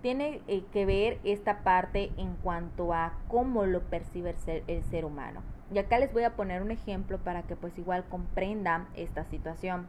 Tiene 0.00 0.40
eh, 0.48 0.64
que 0.72 0.86
ver 0.86 1.20
esta 1.24 1.62
parte 1.62 2.10
en 2.16 2.34
cuanto 2.36 2.92
a 2.92 3.12
cómo 3.28 3.66
lo 3.66 3.82
percibe 3.82 4.30
el 4.30 4.38
ser, 4.38 4.64
el 4.66 4.82
ser 4.84 5.04
humano. 5.04 5.42
Y 5.72 5.78
acá 5.78 5.98
les 5.98 6.12
voy 6.12 6.24
a 6.24 6.36
poner 6.36 6.62
un 6.62 6.70
ejemplo 6.70 7.18
para 7.18 7.42
que 7.42 7.56
pues 7.56 7.78
igual 7.78 8.04
comprendan 8.04 8.88
esta 8.94 9.24
situación. 9.24 9.86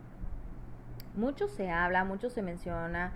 Mucho 1.16 1.48
se 1.48 1.70
habla, 1.72 2.06
mucho 2.06 2.30
se 2.30 2.42
menciona, 2.42 3.12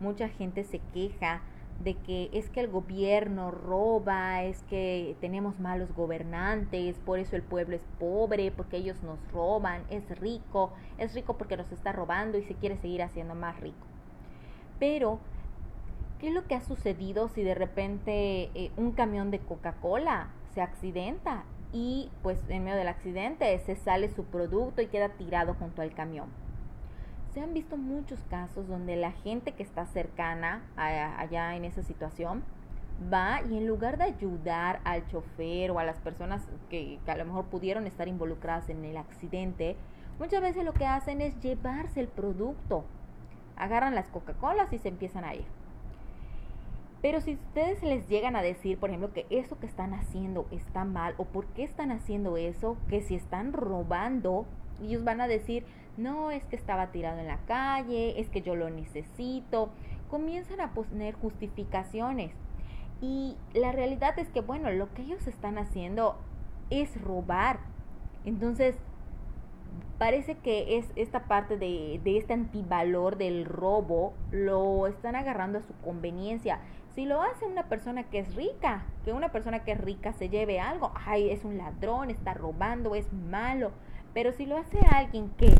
mucha 0.00 0.28
gente 0.28 0.64
se 0.64 0.80
queja 0.92 1.40
de 1.82 1.94
que 1.94 2.30
es 2.32 2.48
que 2.50 2.60
el 2.60 2.68
gobierno 2.68 3.50
roba, 3.50 4.44
es 4.44 4.62
que 4.64 5.16
tenemos 5.20 5.58
malos 5.58 5.92
gobernantes, 5.94 6.96
por 6.98 7.18
eso 7.18 7.36
el 7.36 7.42
pueblo 7.42 7.74
es 7.74 7.82
pobre, 7.98 8.50
porque 8.50 8.76
ellos 8.76 9.02
nos 9.02 9.18
roban, 9.32 9.82
es 9.90 10.08
rico, 10.20 10.72
es 10.98 11.14
rico 11.14 11.36
porque 11.36 11.56
nos 11.56 11.70
está 11.72 11.92
robando 11.92 12.38
y 12.38 12.42
se 12.44 12.54
quiere 12.54 12.76
seguir 12.76 13.02
haciendo 13.02 13.34
más 13.34 13.58
rico. 13.60 13.86
Pero, 14.78 15.18
¿qué 16.20 16.28
es 16.28 16.34
lo 16.34 16.46
que 16.46 16.54
ha 16.54 16.60
sucedido 16.60 17.28
si 17.28 17.42
de 17.42 17.54
repente 17.54 18.50
eh, 18.54 18.70
un 18.76 18.92
camión 18.92 19.30
de 19.30 19.40
Coca-Cola 19.40 20.28
se 20.54 20.60
accidenta 20.60 21.44
y 21.72 22.10
pues 22.22 22.38
en 22.48 22.64
medio 22.64 22.76
del 22.76 22.88
accidente 22.88 23.58
se 23.60 23.76
sale 23.76 24.08
su 24.10 24.24
producto 24.24 24.82
y 24.82 24.86
queda 24.86 25.08
tirado 25.10 25.54
junto 25.54 25.82
al 25.82 25.94
camión. 25.94 26.26
Se 27.34 27.40
han 27.40 27.54
visto 27.54 27.76
muchos 27.76 28.20
casos 28.28 28.68
donde 28.68 28.96
la 28.96 29.12
gente 29.12 29.52
que 29.52 29.62
está 29.62 29.86
cercana 29.86 30.62
allá 30.76 31.56
en 31.56 31.64
esa 31.64 31.82
situación 31.82 32.42
va 33.12 33.40
y 33.48 33.56
en 33.56 33.66
lugar 33.66 33.96
de 33.96 34.04
ayudar 34.04 34.80
al 34.84 35.06
chofer 35.08 35.70
o 35.70 35.78
a 35.78 35.84
las 35.84 35.98
personas 36.00 36.46
que, 36.68 36.98
que, 37.04 37.10
a 37.10 37.16
lo 37.16 37.24
mejor 37.24 37.46
pudieron 37.46 37.86
estar 37.86 38.06
involucradas 38.06 38.68
en 38.68 38.84
el 38.84 38.98
accidente, 38.98 39.76
muchas 40.18 40.42
veces 40.42 40.64
lo 40.64 40.74
que 40.74 40.86
hacen 40.86 41.22
es 41.22 41.38
llevarse 41.40 42.00
el 42.00 42.08
producto. 42.08 42.84
Agarran 43.56 43.94
las 43.94 44.08
Coca-Colas 44.08 44.72
y 44.72 44.78
se 44.78 44.88
empiezan 44.88 45.24
a 45.24 45.34
ir. 45.34 45.46
Pero 47.00 47.20
si 47.20 47.34
ustedes 47.34 47.82
les 47.82 48.08
llegan 48.08 48.36
a 48.36 48.42
decir, 48.42 48.78
por 48.78 48.90
ejemplo, 48.90 49.12
que 49.12 49.26
eso 49.30 49.58
que 49.58 49.66
están 49.66 49.94
haciendo 49.94 50.46
está 50.50 50.84
mal 50.84 51.14
o 51.16 51.24
por 51.24 51.46
qué 51.46 51.64
están 51.64 51.90
haciendo 51.90 52.36
eso, 52.36 52.76
que 52.88 53.00
si 53.00 53.16
están 53.16 53.52
robando, 53.52 54.46
ellos 54.80 55.02
van 55.02 55.20
a 55.20 55.26
decir, 55.26 55.64
no, 55.96 56.30
es 56.30 56.44
que 56.44 56.56
estaba 56.56 56.88
tirado 56.88 57.18
en 57.18 57.26
la 57.26 57.38
calle, 57.46 58.20
es 58.20 58.28
que 58.30 58.42
yo 58.42 58.54
lo 58.56 58.70
necesito. 58.70 59.70
Comienzan 60.10 60.60
a 60.60 60.72
poner 60.72 61.14
justificaciones. 61.14 62.32
Y 63.00 63.36
la 63.52 63.72
realidad 63.72 64.18
es 64.18 64.28
que, 64.28 64.40
bueno, 64.40 64.70
lo 64.70 64.92
que 64.94 65.02
ellos 65.02 65.26
están 65.26 65.58
haciendo 65.58 66.16
es 66.70 67.00
robar. 67.02 67.58
Entonces, 68.24 68.76
parece 69.98 70.36
que 70.36 70.78
es 70.78 70.86
esta 70.96 71.24
parte 71.24 71.56
de, 71.56 72.00
de 72.02 72.16
este 72.16 72.32
antivalor 72.32 73.16
del 73.18 73.44
robo, 73.44 74.14
lo 74.30 74.86
están 74.86 75.16
agarrando 75.16 75.58
a 75.58 75.62
su 75.62 75.74
conveniencia. 75.84 76.60
Si 76.94 77.06
lo 77.06 77.22
hace 77.22 77.46
una 77.46 77.68
persona 77.68 78.04
que 78.04 78.18
es 78.18 78.34
rica, 78.34 78.84
que 79.04 79.12
una 79.12 79.32
persona 79.32 79.64
que 79.64 79.72
es 79.72 79.80
rica 79.80 80.12
se 80.12 80.28
lleve 80.28 80.60
algo, 80.60 80.92
ay, 81.06 81.30
es 81.30 81.44
un 81.44 81.56
ladrón, 81.56 82.10
está 82.10 82.34
robando, 82.34 82.94
es 82.94 83.12
malo. 83.12 83.72
Pero 84.14 84.32
si 84.32 84.44
lo 84.46 84.58
hace 84.58 84.78
alguien 84.90 85.30
que, 85.38 85.54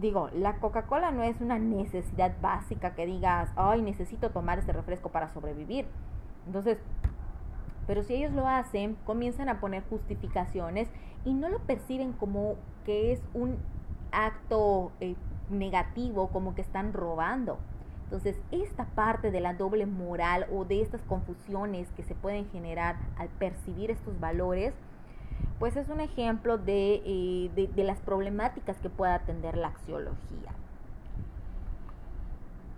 digo, 0.00 0.30
la 0.34 0.56
Coca-Cola 0.56 1.10
no 1.10 1.22
es 1.22 1.40
una 1.40 1.58
necesidad 1.58 2.34
básica 2.40 2.94
que 2.94 3.06
digas, 3.06 3.50
ay, 3.56 3.82
necesito 3.82 4.30
tomar 4.30 4.58
este 4.58 4.72
refresco 4.72 5.10
para 5.10 5.28
sobrevivir. 5.28 5.86
Entonces, 6.46 6.78
pero 7.86 8.02
si 8.02 8.14
ellos 8.14 8.32
lo 8.32 8.48
hacen, 8.48 8.96
comienzan 9.04 9.48
a 9.48 9.60
poner 9.60 9.84
justificaciones 9.88 10.88
y 11.24 11.34
no 11.34 11.48
lo 11.48 11.60
perciben 11.60 12.12
como 12.12 12.56
que 12.84 13.12
es 13.12 13.22
un 13.34 13.56
acto 14.12 14.92
eh, 15.00 15.16
negativo, 15.50 16.28
como 16.28 16.54
que 16.54 16.62
están 16.62 16.92
robando. 16.92 17.58
Entonces, 18.04 18.38
esta 18.52 18.84
parte 18.84 19.30
de 19.30 19.40
la 19.40 19.54
doble 19.54 19.86
moral 19.86 20.46
o 20.52 20.64
de 20.64 20.80
estas 20.80 21.02
confusiones 21.02 21.88
que 21.96 22.04
se 22.04 22.14
pueden 22.14 22.48
generar 22.50 22.96
al 23.18 23.28
percibir 23.28 23.90
estos 23.90 24.18
valores, 24.20 24.74
pues 25.58 25.76
es 25.76 25.88
un 25.88 26.00
ejemplo 26.00 26.58
de, 26.58 27.02
eh, 27.04 27.68
de, 27.74 27.84
las 27.84 28.00
problemáticas 28.00 28.76
que 28.78 28.90
puede 28.90 29.12
atender 29.12 29.56
la 29.56 29.68
axiología. 29.68 30.52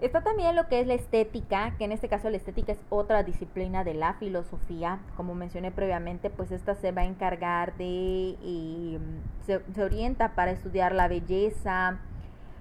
Está 0.01 0.23
también 0.23 0.55
lo 0.55 0.69
que 0.69 0.81
es 0.81 0.87
la 0.87 0.95
estética, 0.95 1.75
que 1.77 1.85
en 1.85 1.91
este 1.91 2.09
caso 2.09 2.31
la 2.31 2.37
estética 2.37 2.71
es 2.71 2.79
otra 2.89 3.25
disciplina 3.25 3.83
de 3.83 3.95
la 3.95 4.15
filosofía. 4.15 5.01
Como 5.17 5.35
mencioné 5.35 5.73
previamente, 5.73 6.31
pues 6.31 6.53
esta 6.53 6.77
se 6.77 6.93
va 6.93 7.03
a 7.03 7.07
encargar 7.07 7.77
de, 7.77 8.37
eh, 8.41 8.99
se, 9.45 9.61
se, 9.75 9.83
orienta 9.83 10.37
para 10.37 10.53
estudiar 10.53 10.95
la 10.95 11.09
belleza, 11.09 11.99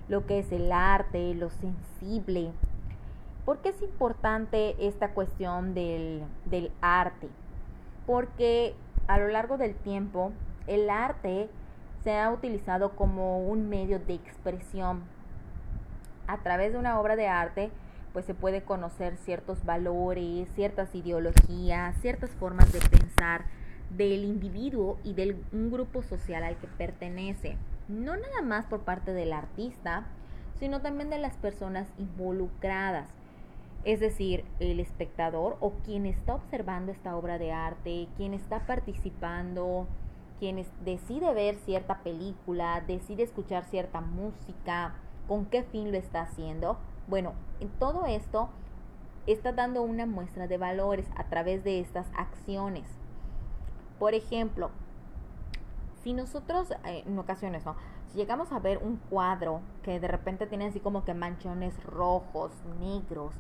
lo 0.10 0.26
que 0.26 0.40
es 0.40 0.52
el 0.52 0.72
arte, 0.72 1.36
lo 1.36 1.52
sensible. 1.52 2.52
¿Por 3.46 3.60
qué 3.60 3.70
es 3.70 3.82
importante 3.84 4.76
esta 4.80 5.12
cuestión 5.12 5.76
del, 5.76 6.24
del 6.46 6.72
arte? 6.82 7.30
Porque 8.08 8.74
a 9.08 9.18
lo 9.18 9.28
largo 9.28 9.58
del 9.58 9.76
tiempo 9.76 10.32
el 10.68 10.90
arte 10.90 11.50
se 12.04 12.18
ha 12.18 12.32
utilizado 12.32 12.96
como 12.96 13.40
un 13.40 13.70
medio 13.70 14.00
de 14.00 14.14
expresión. 14.14 15.04
A 16.28 16.38
través 16.44 16.74
de 16.74 16.80
una 16.80 17.00
obra 17.00 17.16
de 17.16 17.28
arte, 17.28 17.72
pues 18.14 18.26
se 18.26 18.34
puede 18.34 18.64
conocer 18.64 19.18
ciertos 19.18 19.64
valores, 19.66 20.50
ciertas 20.56 20.94
ideologías, 20.94 21.96
ciertas 22.02 22.32
formas 22.32 22.72
de 22.72 22.80
pensar 22.80 23.46
del 23.90 24.26
individuo 24.26 24.98
y 25.04 25.14
de 25.14 25.38
un 25.54 25.72
grupo 25.72 26.02
social 26.04 26.44
al 26.44 26.58
que 26.58 26.68
pertenece 26.68 27.58
no 27.88 28.18
nada 28.18 28.42
más 28.42 28.66
por 28.66 28.82
parte 28.82 29.14
del 29.14 29.34
artista, 29.34 30.06
sino 30.60 30.82
también 30.82 31.10
de 31.10 31.20
las 31.20 31.38
personas 31.38 31.88
involucradas. 31.98 33.10
Es 33.84 34.00
decir, 34.00 34.44
el 34.60 34.80
espectador 34.80 35.58
o 35.60 35.72
quien 35.86 36.06
está 36.06 36.36
observando 36.36 36.92
esta 36.92 37.16
obra 37.16 37.38
de 37.38 37.52
arte, 37.52 38.08
quien 38.18 38.34
está 38.34 38.66
participando, 38.66 39.88
quien 40.40 40.66
decide 40.84 41.34
ver 41.34 41.56
cierta 41.56 42.04
película, 42.04 42.84
decide 42.86 43.24
escuchar 43.24 43.64
cierta 43.66 44.02
música, 44.02 44.96
con 45.28 45.46
qué 45.46 45.64
fin 45.64 45.92
lo 45.92 45.98
está 45.98 46.22
haciendo. 46.22 46.78
Bueno, 47.08 47.34
en 47.60 47.70
todo 47.70 48.06
esto 48.06 48.50
está 49.26 49.52
dando 49.52 49.82
una 49.82 50.06
muestra 50.06 50.48
de 50.48 50.58
valores 50.58 51.08
a 51.16 51.26
través 51.26 51.64
de 51.64 51.80
estas 51.80 52.08
acciones. 52.16 52.88
Por 54.00 54.14
ejemplo, 54.14 54.70
si 56.04 56.14
nosotros, 56.14 56.72
eh, 56.86 57.04
en 57.06 57.18
ocasiones, 57.20 57.66
¿no? 57.66 57.76
Si 58.12 58.18
llegamos 58.18 58.52
a 58.52 58.60
ver 58.60 58.78
un 58.78 58.98
cuadro 59.10 59.62
que 59.84 60.00
de 60.00 60.08
repente 60.08 60.48
tiene 60.48 60.68
así 60.68 60.80
como 60.80 61.04
que 61.04 61.14
manchones 61.14 61.84
rojos, 61.84 62.52
negros, 62.80 63.34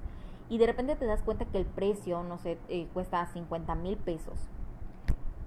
y 0.49 0.57
de 0.57 0.67
repente 0.67 0.95
te 0.95 1.05
das 1.05 1.21
cuenta 1.23 1.45
que 1.45 1.57
el 1.57 1.65
precio, 1.65 2.23
no 2.23 2.37
sé, 2.37 2.57
eh, 2.69 2.87
cuesta 2.93 3.25
50 3.25 3.75
mil 3.75 3.97
pesos, 3.97 4.49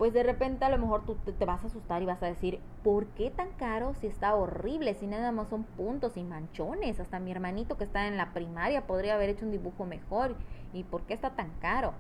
pues 0.01 0.15
de 0.15 0.23
repente 0.23 0.65
a 0.65 0.71
lo 0.71 0.79
mejor 0.79 1.05
tú 1.05 1.15
te, 1.17 1.45
vas 1.45 1.63
a 1.63 1.67
asustar 1.67 2.01
y 2.03 2.07
vas 2.07 2.23
a 2.23 2.27
decir, 2.27 2.59
¿por 2.83 3.05
qué 3.09 3.31
tan 3.31 3.51
caro 3.59 3.93
si 4.01 4.07
está 4.07 4.35
horrible? 4.35 4.95
Si 4.95 5.07
nada 5.07 5.31
más 5.31 5.49
son 5.51 5.65
puntos 5.65 6.17
y 6.17 6.23
manchones. 6.25 6.99
Hasta 7.01 7.21
mi 7.21 7.31
hermanito 7.31 7.77
que 7.77 7.85
está 7.85 8.09
en 8.09 8.17
la 8.17 8.33
primaria 8.33 8.87
podría 8.87 9.17
haber 9.17 9.29
hecho 9.29 9.45
un 9.45 9.51
dibujo 9.51 9.85
mejor. 9.85 10.37
¿Y 10.73 10.85
por 10.85 11.03
qué 11.03 11.13
está 11.13 11.37
tan 11.37 11.51
caro? 11.61 11.93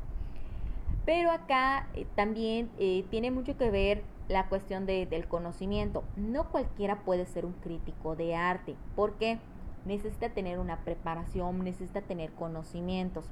Pero 1.04 1.30
acá 1.30 1.88
eh, 1.92 2.06
también 2.14 2.70
eh, 2.78 3.04
tiene 3.10 3.30
mucho 3.30 3.58
que 3.58 3.70
ver 3.70 4.02
la 4.28 4.48
cuestión 4.48 4.86
de, 4.86 5.04
del 5.04 5.28
conocimiento. 5.28 6.02
No 6.16 6.48
cualquiera 6.50 7.00
puede 7.00 7.26
ser 7.26 7.44
un 7.44 7.52
crítico 7.52 8.16
de 8.16 8.34
arte, 8.34 8.76
porque 8.96 9.40
necesita 9.85 10.31
tener 10.31 10.59
una 10.59 10.85
preparación, 10.85 11.64
necesita 11.64 12.03
tener 12.03 12.33
conocimientos. 12.33 13.27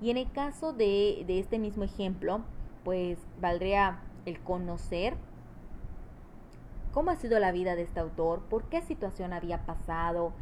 Y 0.00 0.10
en 0.10 0.16
el 0.16 0.30
caso 0.30 0.72
de, 0.72 1.24
de 1.26 1.38
este 1.38 1.58
mismo 1.58 1.84
ejemplo, 1.84 2.42
pues 2.84 3.18
valdría 3.40 4.00
el 4.26 4.40
conocer 4.40 5.16
cómo 6.92 7.10
ha 7.10 7.16
sido 7.16 7.38
la 7.38 7.52
vida 7.52 7.76
de 7.76 7.82
este 7.82 8.00
autor, 8.00 8.40
por 8.48 8.64
qué 8.70 8.80
situación 8.80 9.32
había 9.32 9.66
pasado, 9.66 10.32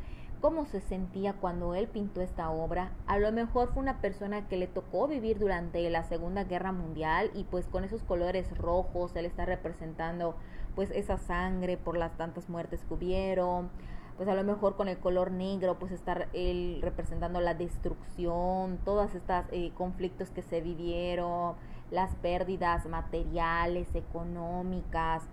cómo 0.40 0.66
se 0.66 0.80
sentía 0.80 1.32
cuando 1.32 1.74
él 1.74 1.88
pintó 1.88 2.20
esta 2.20 2.50
obra. 2.50 2.92
A 3.06 3.18
lo 3.18 3.32
mejor 3.32 3.72
fue 3.72 3.82
una 3.82 4.00
persona 4.00 4.46
que 4.46 4.56
le 4.56 4.66
tocó 4.66 5.08
vivir 5.08 5.38
durante 5.38 5.88
la 5.88 6.04
Segunda 6.04 6.44
Guerra 6.44 6.70
Mundial 6.70 7.30
y 7.34 7.44
pues 7.44 7.66
con 7.66 7.82
esos 7.82 8.02
colores 8.02 8.56
rojos 8.56 9.16
él 9.16 9.24
está 9.24 9.46
representando 9.46 10.36
pues 10.74 10.90
esa 10.90 11.16
sangre 11.16 11.76
por 11.76 11.96
las 11.96 12.16
tantas 12.16 12.48
muertes 12.48 12.84
que 12.84 12.94
hubieron. 12.94 13.70
Pues 14.16 14.28
a 14.28 14.34
lo 14.34 14.44
mejor 14.44 14.76
con 14.76 14.88
el 14.88 14.98
color 14.98 15.32
negro 15.32 15.76
pues 15.78 15.90
está 15.90 16.28
él 16.32 16.78
representando 16.82 17.40
la 17.40 17.54
destrucción, 17.54 18.78
todas 18.84 19.14
estas 19.14 19.46
eh, 19.50 19.72
conflictos 19.74 20.30
que 20.30 20.42
se 20.42 20.60
vivieron, 20.60 21.56
las 21.90 22.14
pérdidas 22.16 22.86
materiales, 22.86 23.92
económicas. 23.94 25.24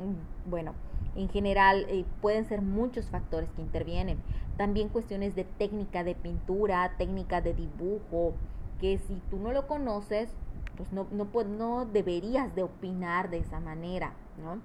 Mm, 0.00 0.50
bueno, 0.50 0.72
en 1.14 1.28
general 1.28 1.84
eh, 1.88 2.04
pueden 2.20 2.46
ser 2.46 2.62
muchos 2.62 3.10
factores 3.10 3.50
que 3.52 3.62
intervienen. 3.62 4.18
También 4.56 4.88
cuestiones 4.88 5.34
de 5.34 5.44
técnica 5.44 6.04
de 6.04 6.14
pintura, 6.14 6.94
técnica 6.96 7.40
de 7.40 7.54
dibujo, 7.54 8.34
que 8.80 8.98
si 8.98 9.20
tú 9.30 9.38
no 9.38 9.52
lo 9.52 9.66
conoces, 9.66 10.30
pues 10.76 10.92
no, 10.92 11.06
no, 11.10 11.28
no 11.44 11.84
deberías 11.86 12.54
de 12.54 12.62
opinar 12.62 13.30
de 13.30 13.38
esa 13.38 13.60
manera, 13.60 14.14
¿no? 14.42 14.60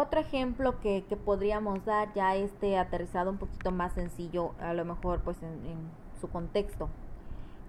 Otro 0.00 0.20
ejemplo 0.20 0.78
que, 0.78 1.02
podríamos 1.24 1.84
dar 1.84 2.14
ya 2.14 2.36
este 2.36 2.78
aterrizado 2.78 3.32
un 3.32 3.36
poquito 3.36 3.72
más 3.72 3.94
sencillo, 3.94 4.52
a 4.60 4.72
lo 4.72 4.84
mejor 4.84 5.22
pues 5.22 5.42
en, 5.42 5.66
en 5.66 5.90
su 6.20 6.28
contexto. 6.28 6.88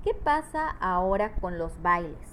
¿Qué 0.03 0.13
pasa 0.13 0.69
ahora 0.79 1.33
con 1.37 1.57
los 1.57 1.81
bailes? 1.81 2.29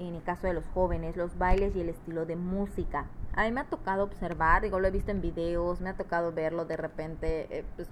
En 0.00 0.16
el 0.16 0.22
caso 0.24 0.48
de 0.48 0.52
los 0.54 0.66
jóvenes, 0.74 1.16
los 1.16 1.38
bailes 1.38 1.76
y 1.76 1.82
el 1.82 1.90
estilo 1.90 2.26
de 2.26 2.34
música. 2.34 3.06
A 3.36 3.44
mí 3.44 3.52
me 3.52 3.60
ha 3.60 3.70
tocado 3.70 4.02
observar, 4.02 4.62
digo, 4.62 4.80
lo 4.80 4.88
he 4.88 4.90
visto 4.90 5.12
en 5.12 5.20
videos, 5.20 5.80
me 5.80 5.90
ha 5.90 5.96
tocado 5.96 6.32
verlo 6.32 6.64
de 6.64 6.76
repente 6.76 7.46
eh, 7.56 7.64
pues, 7.76 7.86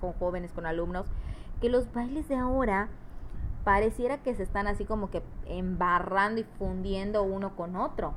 con 0.00 0.14
jóvenes, 0.14 0.52
con 0.52 0.64
alumnos, 0.64 1.04
que 1.60 1.68
los 1.68 1.92
bailes 1.92 2.28
de 2.28 2.36
ahora 2.36 2.88
pareciera 3.62 4.22
que 4.22 4.34
se 4.34 4.42
están 4.42 4.66
así 4.66 4.86
como 4.86 5.10
que 5.10 5.22
embarrando 5.44 6.40
y 6.40 6.44
fundiendo 6.44 7.24
uno 7.24 7.56
con 7.56 7.76
otro. 7.76 8.14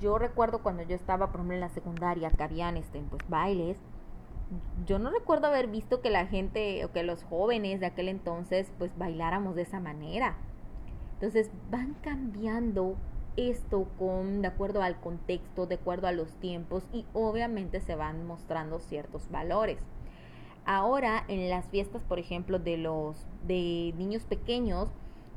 Yo 0.00 0.18
recuerdo 0.18 0.62
cuando 0.62 0.82
yo 0.82 0.94
estaba, 0.94 1.28
por 1.28 1.36
ejemplo, 1.36 1.54
en 1.54 1.60
la 1.60 1.68
secundaria, 1.68 2.30
que 2.30 2.42
habían 2.42 2.76
este, 2.76 3.00
pues, 3.10 3.22
bailes, 3.28 3.78
yo 4.86 4.98
no 4.98 5.10
recuerdo 5.10 5.48
haber 5.48 5.66
visto 5.66 6.00
que 6.00 6.10
la 6.10 6.26
gente 6.26 6.84
o 6.84 6.92
que 6.92 7.02
los 7.02 7.22
jóvenes 7.24 7.80
de 7.80 7.86
aquel 7.86 8.08
entonces 8.08 8.70
pues 8.78 8.96
bailáramos 8.96 9.54
de 9.54 9.62
esa 9.62 9.80
manera. 9.80 10.36
Entonces 11.14 11.50
van 11.70 11.94
cambiando 12.02 12.96
esto 13.36 13.86
con 13.98 14.42
de 14.42 14.48
acuerdo 14.48 14.82
al 14.82 14.98
contexto, 15.00 15.66
de 15.66 15.76
acuerdo 15.76 16.06
a 16.06 16.12
los 16.12 16.32
tiempos 16.36 16.84
y 16.92 17.04
obviamente 17.12 17.80
se 17.80 17.94
van 17.94 18.26
mostrando 18.26 18.78
ciertos 18.80 19.30
valores. 19.30 19.78
Ahora 20.64 21.24
en 21.28 21.48
las 21.48 21.66
fiestas, 21.66 22.02
por 22.04 22.18
ejemplo, 22.18 22.58
de 22.58 22.78
los 22.78 23.26
de 23.46 23.94
niños 23.96 24.24
pequeños, 24.24 24.90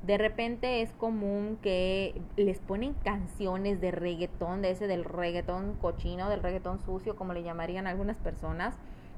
de 0.03 0.17
repente 0.17 0.81
es 0.81 0.91
común 0.93 1.59
que 1.61 2.19
les 2.35 2.59
ponen 2.59 2.93
canciones 3.03 3.79
de 3.81 3.91
reggaetón, 3.91 4.61
de 4.63 4.71
ese 4.71 4.87
del 4.87 5.03
reggaetón 5.03 5.75
cochino, 5.75 6.29
del 6.29 6.41
reggaetón 6.41 6.79
sucio, 6.79 7.15
como 7.15 7.33
le 7.33 7.43
llamarían 7.43 7.85
algunas 7.85 8.17
personas, 8.17 8.73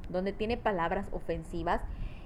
donde 0.10 0.34
tiene 0.34 0.58
palabras 0.58 1.08
ofensivas. 1.14 1.82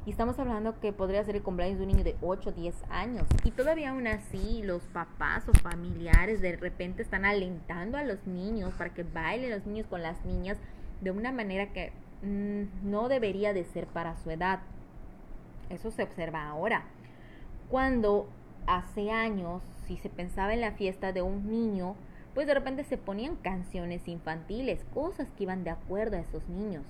Y 0.08 0.12
estamos 0.12 0.39
hablando 0.39 0.80
que 0.80 0.91
podría 0.93 1.24
ser 1.24 1.36
el 1.36 1.43
cumpleaños 1.43 1.78
de 1.78 1.84
un 1.84 1.91
niño 1.91 2.04
de 2.04 2.15
8 2.22 2.50
o 2.50 2.54
10 2.54 2.84
años. 2.89 3.28
Y 3.43 3.52
todavía 3.52 3.91
aún 3.91 4.08
así 4.08 4.63
los 4.63 4.82
papás 4.88 5.48
o 5.50 5.54
familiares 5.54 6.41
de 6.41 6.56
repente 6.56 7.04
están 7.04 7.26
alentando 7.26 7.98
a 7.98 8.04
los 8.04 8.26
niños 8.26 8.74
para 8.74 8.93
que 8.93 9.04
bailen 9.04 9.52
los 9.52 9.67
niños 9.67 9.86
con 9.88 10.02
las 10.02 10.24
niñas 10.26 10.58
de 11.02 11.12
una 11.12 11.32
manera 11.32 11.74
que 11.74 11.91
mm, 12.24 12.89
no 12.89 13.08
debería 13.10 13.54
de 13.54 13.65
ser 13.65 13.86
para 13.86 14.15
su 14.15 14.32
edad. 14.32 14.62
Eso 15.70 15.91
se 15.91 16.04
observa 16.04 16.48
ahora. 16.48 16.86
Cuando 17.70 18.30
hace 18.67 19.12
años, 19.12 19.63
si 19.88 19.97
se 19.97 20.10
pensaba 20.10 20.53
en 20.53 20.62
la 20.62 20.73
fiesta 20.73 21.13
de 21.13 21.21
un 21.21 21.49
niño, 21.49 21.95
pues 22.34 22.45
de 22.45 22.53
repente 22.53 22.84
se 22.84 22.97
ponían 22.97 23.36
canciones 23.38 24.08
infantiles, 24.08 24.86
cosas 24.93 25.27
que 25.36 25.43
iban 25.43 25.63
de 25.63 25.71
acuerdo 25.71 26.17
a 26.17 26.19
esos 26.19 26.47
niños. 26.49 26.84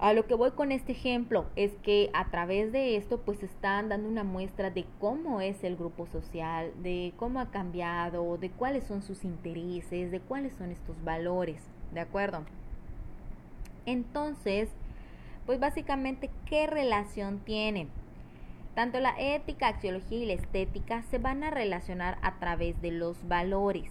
A 0.00 0.12
lo 0.12 0.26
que 0.26 0.34
voy 0.34 0.52
con 0.52 0.70
este 0.70 0.92
ejemplo 0.92 1.46
es 1.56 1.72
que 1.82 2.10
a 2.12 2.30
través 2.30 2.70
de 2.70 2.96
esto 2.96 3.18
pues 3.18 3.42
están 3.42 3.88
dando 3.88 4.08
una 4.08 4.22
muestra 4.22 4.70
de 4.70 4.84
cómo 5.00 5.40
es 5.40 5.64
el 5.64 5.76
grupo 5.76 6.06
social, 6.06 6.72
de 6.82 7.12
cómo 7.16 7.40
ha 7.40 7.50
cambiado, 7.50 8.36
de 8.38 8.50
cuáles 8.50 8.84
son 8.84 9.02
sus 9.02 9.24
intereses, 9.24 10.12
de 10.12 10.20
cuáles 10.20 10.54
son 10.54 10.70
estos 10.70 11.02
valores, 11.02 11.60
¿de 11.92 12.00
acuerdo? 12.00 12.44
Entonces, 13.86 14.68
pues 15.46 15.58
básicamente, 15.58 16.30
¿qué 16.46 16.68
relación 16.68 17.40
tiene? 17.40 17.88
Tanto 18.78 19.00
la 19.00 19.16
ética, 19.18 19.66
axiología 19.66 20.18
y 20.18 20.26
la 20.26 20.34
estética 20.34 21.02
se 21.10 21.18
van 21.18 21.42
a 21.42 21.50
relacionar 21.50 22.16
a 22.22 22.38
través 22.38 22.80
de 22.80 22.92
los 22.92 23.26
valores. 23.26 23.90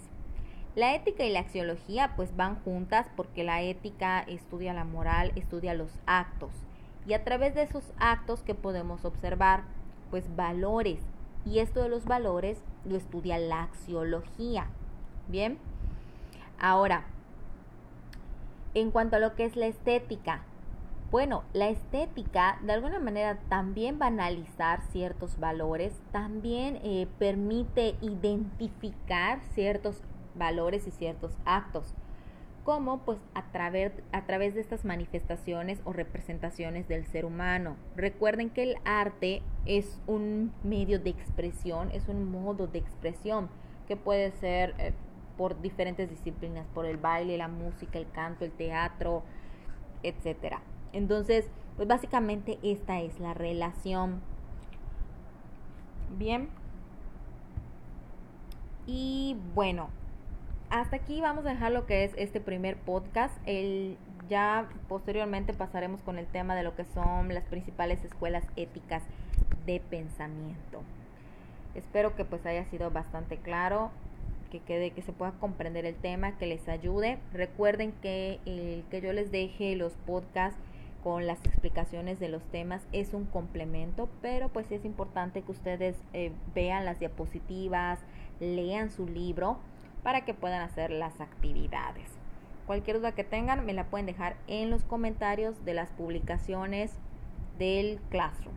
La 0.75 0.95
ética 0.95 1.25
y 1.25 1.29
la 1.29 1.41
axiología 1.41 2.13
pues 2.15 2.37
van 2.37 2.55
juntas 2.63 3.05
porque 3.17 3.43
la 3.43 3.61
ética 3.61 4.21
estudia 4.21 4.71
la 4.71 4.85
moral, 4.85 5.33
estudia 5.35 5.73
los 5.73 5.91
actos. 6.05 6.51
Y 7.05 7.15
a 7.15 7.25
través 7.25 7.53
de 7.53 7.63
esos 7.63 7.91
actos 7.99 8.43
que 8.43 8.55
podemos 8.55 9.03
observar, 9.03 9.63
pues 10.09 10.33
valores. 10.37 11.01
Y 11.45 11.59
esto 11.59 11.83
de 11.83 11.89
los 11.89 12.05
valores 12.05 12.57
lo 12.85 12.95
estudia 12.95 13.37
la 13.39 13.63
axiología. 13.63 14.67
Bien. 15.27 15.57
Ahora, 16.61 17.03
en 18.73 18.91
cuanto 18.91 19.17
a 19.17 19.19
lo 19.19 19.35
que 19.35 19.43
es 19.43 19.57
la 19.57 19.67
estética, 19.67 20.43
bueno, 21.09 21.43
la 21.53 21.69
estética 21.69 22.59
de 22.63 22.73
alguna 22.73 22.99
manera 22.99 23.39
también 23.47 23.97
va 24.01 24.05
a 24.05 24.09
analizar 24.09 24.81
ciertos 24.91 25.39
valores, 25.39 25.93
también 26.11 26.79
eh, 26.83 27.07
permite 27.17 27.95
identificar 28.01 29.39
ciertos 29.53 30.01
valores 30.35 30.85
y 30.85 30.91
ciertos 30.91 31.37
actos, 31.45 31.93
como 32.65 32.99
pues 33.05 33.19
a 33.33 33.43
través, 33.53 33.93
a 34.11 34.25
través 34.25 34.53
de 34.53 34.59
estas 34.59 34.83
manifestaciones 34.83 35.79
o 35.85 35.93
representaciones 35.93 36.89
del 36.89 37.05
ser 37.05 37.23
humano. 37.23 37.77
Recuerden 37.95 38.49
que 38.49 38.63
el 38.63 38.75
arte 38.83 39.41
es 39.65 40.01
un 40.07 40.51
medio 40.63 40.99
de 40.99 41.11
expresión, 41.11 41.89
es 41.91 42.09
un 42.09 42.29
modo 42.29 42.67
de 42.67 42.79
expresión 42.79 43.49
que 43.87 43.95
puede 43.95 44.31
ser 44.31 44.75
eh, 44.77 44.93
por 45.37 45.61
diferentes 45.61 46.09
disciplinas, 46.09 46.67
por 46.73 46.85
el 46.85 46.97
baile, 46.97 47.37
la 47.37 47.47
música, 47.47 47.97
el 47.97 48.09
canto, 48.11 48.43
el 48.43 48.51
teatro, 48.51 49.23
etcétera. 50.03 50.61
Entonces, 50.93 51.49
pues 51.75 51.87
básicamente 51.87 52.57
esta 52.63 52.99
es 53.01 53.19
la 53.19 53.33
relación. 53.33 54.21
Bien. 56.17 56.49
Y 58.85 59.37
bueno, 59.53 59.89
hasta 60.69 60.95
aquí 60.95 61.21
vamos 61.21 61.45
a 61.45 61.49
dejar 61.49 61.71
lo 61.71 61.85
que 61.85 62.03
es 62.03 62.13
este 62.17 62.39
primer 62.39 62.77
podcast. 62.77 63.35
El, 63.45 63.97
ya 64.29 64.69
posteriormente 64.87 65.53
pasaremos 65.53 66.01
con 66.01 66.17
el 66.17 66.25
tema 66.25 66.55
de 66.55 66.63
lo 66.63 66.75
que 66.75 66.85
son 66.85 67.33
las 67.33 67.43
principales 67.45 68.03
escuelas 68.03 68.45
éticas 68.55 69.03
de 69.65 69.79
pensamiento. 69.79 70.81
Espero 71.75 72.15
que 72.15 72.25
pues 72.25 72.45
haya 72.45 72.65
sido 72.65 72.89
bastante 72.89 73.37
claro, 73.37 73.91
que 74.49 74.59
quede, 74.59 74.91
que 74.91 75.01
se 75.01 75.13
pueda 75.13 75.33
comprender 75.33 75.85
el 75.85 75.95
tema, 75.95 76.37
que 76.37 76.47
les 76.47 76.67
ayude. 76.67 77.19
Recuerden 77.33 77.91
que 78.01 78.39
el 78.45 78.83
que 78.89 79.01
yo 79.01 79.13
les 79.13 79.31
deje 79.31 79.75
los 79.75 79.93
podcasts 79.93 80.59
con 81.07 81.25
las 81.25 81.39
explicaciones 81.45 82.19
de 82.19 82.27
los 82.27 82.43
temas 82.43 82.85
es 82.91 83.13
un 83.13 83.23
complemento, 83.23 84.09
pero 84.21 84.49
pues 84.49 84.69
es 84.73 84.83
importante 84.83 85.41
que 85.41 85.53
ustedes 85.53 85.95
eh, 86.11 86.33
vean 86.53 86.83
las 86.83 86.99
diapositivas, 86.99 87.97
lean 88.41 88.89
su 88.89 89.07
libro 89.07 89.57
para 90.03 90.25
que 90.25 90.33
puedan 90.33 90.61
hacer 90.61 90.91
las 90.91 91.21
actividades. 91.21 92.11
Cualquier 92.65 92.97
duda 92.97 93.13
que 93.13 93.23
tengan 93.23 93.65
me 93.65 93.71
la 93.71 93.85
pueden 93.85 94.05
dejar 94.05 94.35
en 94.47 94.69
los 94.69 94.83
comentarios 94.83 95.63
de 95.63 95.75
las 95.75 95.91
publicaciones 95.91 96.91
del 97.57 98.01
Classroom. 98.09 98.55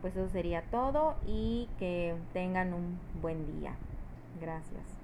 Pues 0.00 0.16
eso 0.16 0.30
sería 0.30 0.62
todo 0.62 1.16
y 1.26 1.68
que 1.78 2.14
tengan 2.32 2.72
un 2.72 2.98
buen 3.20 3.44
día. 3.60 3.74
Gracias. 4.40 4.95